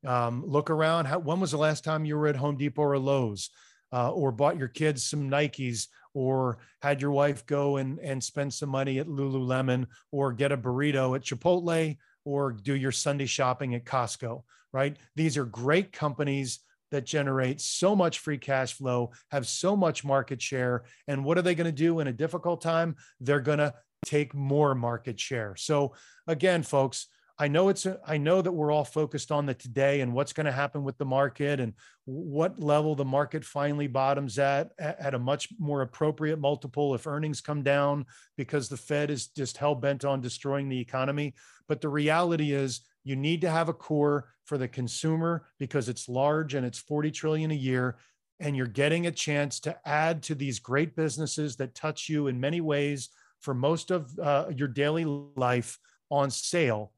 Um, 0.07 0.45
look 0.47 0.71
around. 0.71 1.05
How, 1.07 1.19
when 1.19 1.41
was 1.41 1.53
the 1.53 1.59
last 1.59 1.85
time 1.85 2.05
you 2.05 2.17
were 2.17 2.27
at 2.27 2.37
Home 2.37 2.57
Depot 2.57 2.83
or 2.83 2.99
Lowe's 2.99 3.51
uh, 3.93 4.11
or 4.11 4.33
bought 4.33 4.59
your 4.59 4.69
kids 4.69 5.05
some 5.05 5.31
Nikes 5.31 5.89
or 6.15 6.59
had 6.81 7.01
your 7.01 7.13
wife 7.13 7.47
go 7.47 7.77
and, 7.77 7.99
and 8.01 8.23
spend 8.23 8.53
some 8.53 8.69
money 8.69 8.99
at 8.99 9.07
Lululemon 9.07 9.87
or 10.11 10.33
get 10.33 10.53
a 10.53 10.57
burrito 10.57 11.15
at 11.17 11.23
Chipotle 11.23 11.97
or 12.25 12.53
do 12.53 12.75
your 12.75 12.93
Sunday 12.93 13.27
shopping 13.27 13.75
at 13.75 13.85
Costco? 13.85 14.43
right? 14.73 14.97
These 15.17 15.37
are 15.37 15.45
great 15.45 15.93
companies 15.93 16.61
that 16.91 17.07
generate 17.07 17.61
so 17.61 17.97
much 17.97 18.19
free 18.19 18.39
cash 18.39 18.75
flow, 18.75 19.13
have 19.31 19.47
so 19.47 19.77
much 19.77 20.05
market 20.05 20.43
share. 20.43 20.85
And 21.09 21.25
what 21.25 21.39
are 21.39 21.43
they 21.43 21.55
going 21.55 21.67
to 21.67 21.73
do 21.73 22.01
in 22.01 22.09
a 22.09 22.13
difficult 22.13 22.61
time? 22.61 22.97
They're 23.21 23.41
going 23.41 23.59
to 23.59 23.75
take 24.05 24.35
more 24.35 24.75
market 24.75 25.19
share. 25.19 25.57
So, 25.57 25.95
again, 26.27 26.63
folks, 26.63 27.07
I 27.43 27.49
know 27.49 27.71
it's 27.71 27.87
a, 27.87 27.99
I 28.07 28.19
know 28.19 28.41
that 28.41 28.53
we're 28.53 28.71
all 28.71 28.85
focused 28.85 29.33
on 29.33 29.47
the 29.47 29.55
today 29.55 30.01
and 30.01 30.13
what's 30.13 30.33
going 30.33 30.47
to 30.47 30.53
happen 30.53 30.85
with 30.85 30.97
the 30.97 31.05
market 31.05 31.59
and 31.59 31.73
what 32.05 32.61
level 32.61 32.95
the 32.95 33.05
market 33.05 33.45
finally 33.45 33.89
bottoms 33.89 34.39
at 34.39 34.71
at 34.79 35.15
a 35.15 35.19
much 35.19 35.49
more 35.59 35.83
appropriate 35.83 36.39
multiple 36.39 36.95
if 36.95 37.09
earnings 37.09 37.41
come 37.41 37.65
down 37.65 38.07
because 38.37 38.69
the 38.69 38.77
Fed 38.77 39.11
is 39.11 39.27
just 39.27 39.57
hell 39.57 39.75
bent 39.75 40.05
on 40.05 40.21
destroying 40.21 40.69
the 40.69 40.79
economy. 40.79 41.35
But 41.67 41.81
the 41.81 41.89
reality 41.89 42.53
is 42.53 42.83
you 43.03 43.17
need 43.17 43.41
to 43.41 43.51
have 43.51 43.69
a 43.69 43.75
core 43.75 44.29
for 44.45 44.57
the 44.57 44.69
consumer 44.69 45.49
because 45.59 45.89
it's 45.89 46.09
large 46.09 46.55
and 46.55 46.65
it's 46.65 46.79
40 46.79 47.11
trillion 47.11 47.51
a 47.51 47.55
year 47.55 47.97
and 48.39 48.57
you're 48.57 48.69
getting 48.69 49.09
a 49.09 49.11
chance 49.11 49.59
to 49.61 49.77
add 49.85 50.23
to 50.23 50.37
these 50.37 50.61
great 50.61 50.95
businesses 50.95 51.57
that 51.57 51.75
touch 51.75 52.09
you 52.09 52.29
in 52.29 52.39
many 52.39 52.61
ways 52.61 53.09
for 53.41 53.53
most 53.53 53.91
of 53.91 54.17
uh, 54.21 54.45
your 54.55 54.69
daily 54.69 55.05
life 55.35 55.81
on 56.09 56.31
sale 56.31 56.93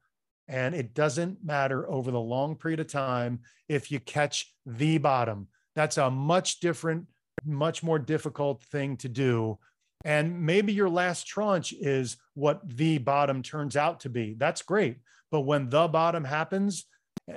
and 0.48 0.74
it 0.74 0.94
doesn't 0.94 1.42
matter 1.44 1.88
over 1.90 2.10
the 2.10 2.20
long 2.20 2.54
period 2.54 2.80
of 2.80 2.86
time 2.86 3.40
if 3.68 3.90
you 3.90 3.98
catch 4.00 4.52
the 4.66 4.98
bottom 4.98 5.48
that's 5.74 5.98
a 5.98 6.10
much 6.10 6.60
different 6.60 7.06
much 7.44 7.82
more 7.82 7.98
difficult 7.98 8.62
thing 8.64 8.96
to 8.96 9.08
do 9.08 9.58
and 10.04 10.38
maybe 10.42 10.72
your 10.72 10.88
last 10.88 11.26
tranche 11.26 11.72
is 11.72 12.16
what 12.34 12.60
the 12.76 12.98
bottom 12.98 13.42
turns 13.42 13.76
out 13.76 14.00
to 14.00 14.08
be 14.08 14.34
that's 14.38 14.62
great 14.62 14.98
but 15.34 15.40
when 15.40 15.68
the 15.68 15.88
bottom 15.88 16.22
happens, 16.22 16.84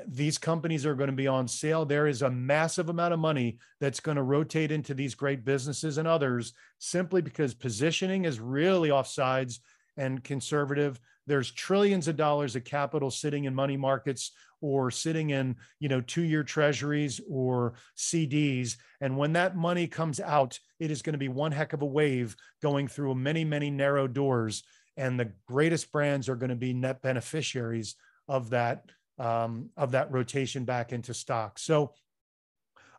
these 0.06 0.38
companies 0.38 0.86
are 0.86 0.94
going 0.94 1.10
to 1.10 1.16
be 1.16 1.26
on 1.26 1.48
sale. 1.48 1.84
There 1.84 2.06
is 2.06 2.22
a 2.22 2.30
massive 2.30 2.90
amount 2.90 3.16
of 3.16 3.20
money 3.20 3.58
that's 3.80 4.00
going 4.00 4.18
to 4.18 4.22
rotate 4.22 4.72
into 4.72 4.94
these 4.94 5.16
great 5.16 5.44
businesses 5.44 5.98
and 5.98 6.08
others 6.08 6.54
simply 6.78 7.24
because 7.24 7.56
positioning 7.56 8.26
is 8.26 8.40
really 8.40 8.90
offsides 8.90 9.58
and 9.98 10.24
conservative. 10.24 11.00
There's 11.28 11.52
trillions 11.52 12.08
of 12.08 12.16
dollars 12.16 12.56
of 12.56 12.64
capital 12.64 13.12
sitting 13.12 13.46
in 13.46 13.54
money 13.54 13.78
markets 13.78 14.32
or 14.62 14.90
sitting 14.90 15.30
in, 15.30 15.56
you 15.80 15.90
know, 15.90 16.02
two-year 16.02 16.44
treasuries 16.44 17.22
or 17.30 17.74
CDs. 17.96 18.78
And 19.02 19.18
when 19.18 19.34
that 19.34 19.56
money 19.56 19.86
comes 19.86 20.20
out, 20.20 20.60
it 20.80 20.90
is 20.90 21.04
going 21.04 21.14
to 21.14 21.20
be 21.20 21.28
one 21.28 21.52
heck 21.52 21.74
of 21.74 21.84
a 21.84 21.86
wave 21.86 22.36
going 22.62 22.88
through 22.88 23.14
many, 23.16 23.44
many 23.46 23.70
narrow 23.70 24.08
doors 24.08 24.64
and 24.98 25.20
the 25.20 25.32
greatest 25.48 25.92
brands 25.92 26.28
are 26.28 26.36
going 26.36 26.50
to 26.50 26.56
be 26.56 26.74
net 26.74 27.02
beneficiaries 27.02 27.96
of 28.28 28.50
that 28.50 28.84
um, 29.20 29.70
of 29.78 29.92
that 29.92 30.12
rotation 30.12 30.64
back 30.66 30.92
into 30.92 31.14
stock. 31.14 31.58
So 31.58 31.94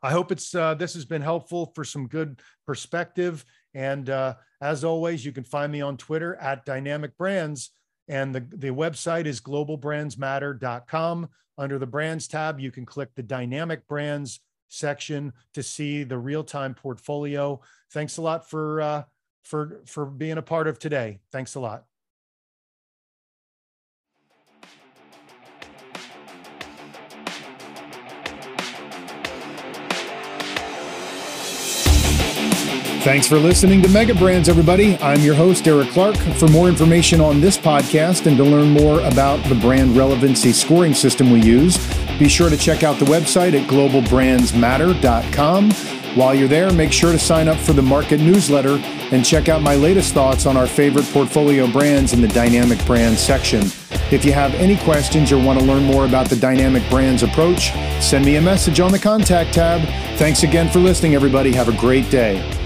I 0.02 0.10
hope 0.10 0.32
it's 0.32 0.54
uh, 0.54 0.74
this 0.74 0.94
has 0.94 1.04
been 1.04 1.22
helpful 1.22 1.72
for 1.74 1.84
some 1.84 2.06
good 2.06 2.40
perspective. 2.66 3.44
And 3.74 4.08
uh, 4.08 4.34
as 4.60 4.84
always, 4.84 5.24
you 5.24 5.32
can 5.32 5.44
find 5.44 5.70
me 5.70 5.80
on 5.80 5.96
Twitter 5.96 6.36
at 6.36 6.64
Dynamic 6.64 7.16
Brands, 7.18 7.70
and 8.08 8.34
the 8.34 8.46
the 8.56 8.70
website 8.70 9.26
is 9.26 9.40
globalbrandsmatter.com. 9.40 11.28
Under 11.56 11.78
the 11.78 11.86
brands 11.86 12.28
tab, 12.28 12.60
you 12.60 12.70
can 12.70 12.86
click 12.86 13.10
the 13.14 13.22
Dynamic 13.22 13.86
Brands 13.88 14.40
section 14.68 15.32
to 15.54 15.62
see 15.62 16.04
the 16.04 16.18
real 16.18 16.44
time 16.44 16.74
portfolio. 16.74 17.60
Thanks 17.92 18.16
a 18.16 18.22
lot 18.22 18.48
for. 18.48 18.80
Uh, 18.80 19.02
for 19.48 19.80
for 19.86 20.04
being 20.04 20.38
a 20.38 20.42
part 20.42 20.68
of 20.68 20.78
today. 20.78 21.20
Thanks 21.32 21.54
a 21.54 21.60
lot. 21.60 21.87
Thanks 33.02 33.28
for 33.28 33.38
listening 33.38 33.80
to 33.82 33.88
Mega 33.88 34.14
Brands, 34.14 34.48
everybody. 34.48 34.98
I'm 34.98 35.20
your 35.20 35.36
host, 35.36 35.68
Eric 35.68 35.90
Clark. 35.90 36.16
For 36.16 36.48
more 36.48 36.68
information 36.68 37.20
on 37.20 37.40
this 37.40 37.56
podcast 37.56 38.26
and 38.26 38.36
to 38.36 38.42
learn 38.42 38.70
more 38.70 39.00
about 39.02 39.42
the 39.44 39.54
brand 39.54 39.96
relevancy 39.96 40.52
scoring 40.52 40.92
system 40.92 41.30
we 41.30 41.40
use, 41.40 41.78
be 42.18 42.28
sure 42.28 42.50
to 42.50 42.56
check 42.56 42.82
out 42.82 42.98
the 42.98 43.04
website 43.04 43.58
at 43.58 43.70
globalbrandsmatter.com. 43.70 45.70
While 46.16 46.34
you're 46.34 46.48
there, 46.48 46.72
make 46.72 46.92
sure 46.92 47.12
to 47.12 47.18
sign 47.18 47.46
up 47.46 47.56
for 47.56 47.72
the 47.72 47.82
market 47.82 48.20
newsletter 48.20 48.78
and 49.12 49.24
check 49.24 49.48
out 49.48 49.62
my 49.62 49.76
latest 49.76 50.12
thoughts 50.12 50.44
on 50.44 50.56
our 50.56 50.66
favorite 50.66 51.06
portfolio 51.06 51.70
brands 51.70 52.12
in 52.12 52.20
the 52.20 52.28
Dynamic 52.28 52.84
Brands 52.84 53.20
section. 53.20 53.62
If 54.10 54.24
you 54.24 54.32
have 54.32 54.54
any 54.54 54.76
questions 54.78 55.30
or 55.30 55.42
want 55.42 55.60
to 55.60 55.64
learn 55.64 55.84
more 55.84 56.04
about 56.04 56.28
the 56.28 56.36
Dynamic 56.36 56.82
Brands 56.90 57.22
approach, 57.22 57.70
send 58.02 58.24
me 58.24 58.36
a 58.36 58.42
message 58.42 58.80
on 58.80 58.90
the 58.90 58.98
contact 58.98 59.54
tab. 59.54 59.82
Thanks 60.18 60.42
again 60.42 60.68
for 60.68 60.80
listening, 60.80 61.14
everybody. 61.14 61.52
Have 61.52 61.68
a 61.68 61.76
great 61.78 62.10
day. 62.10 62.57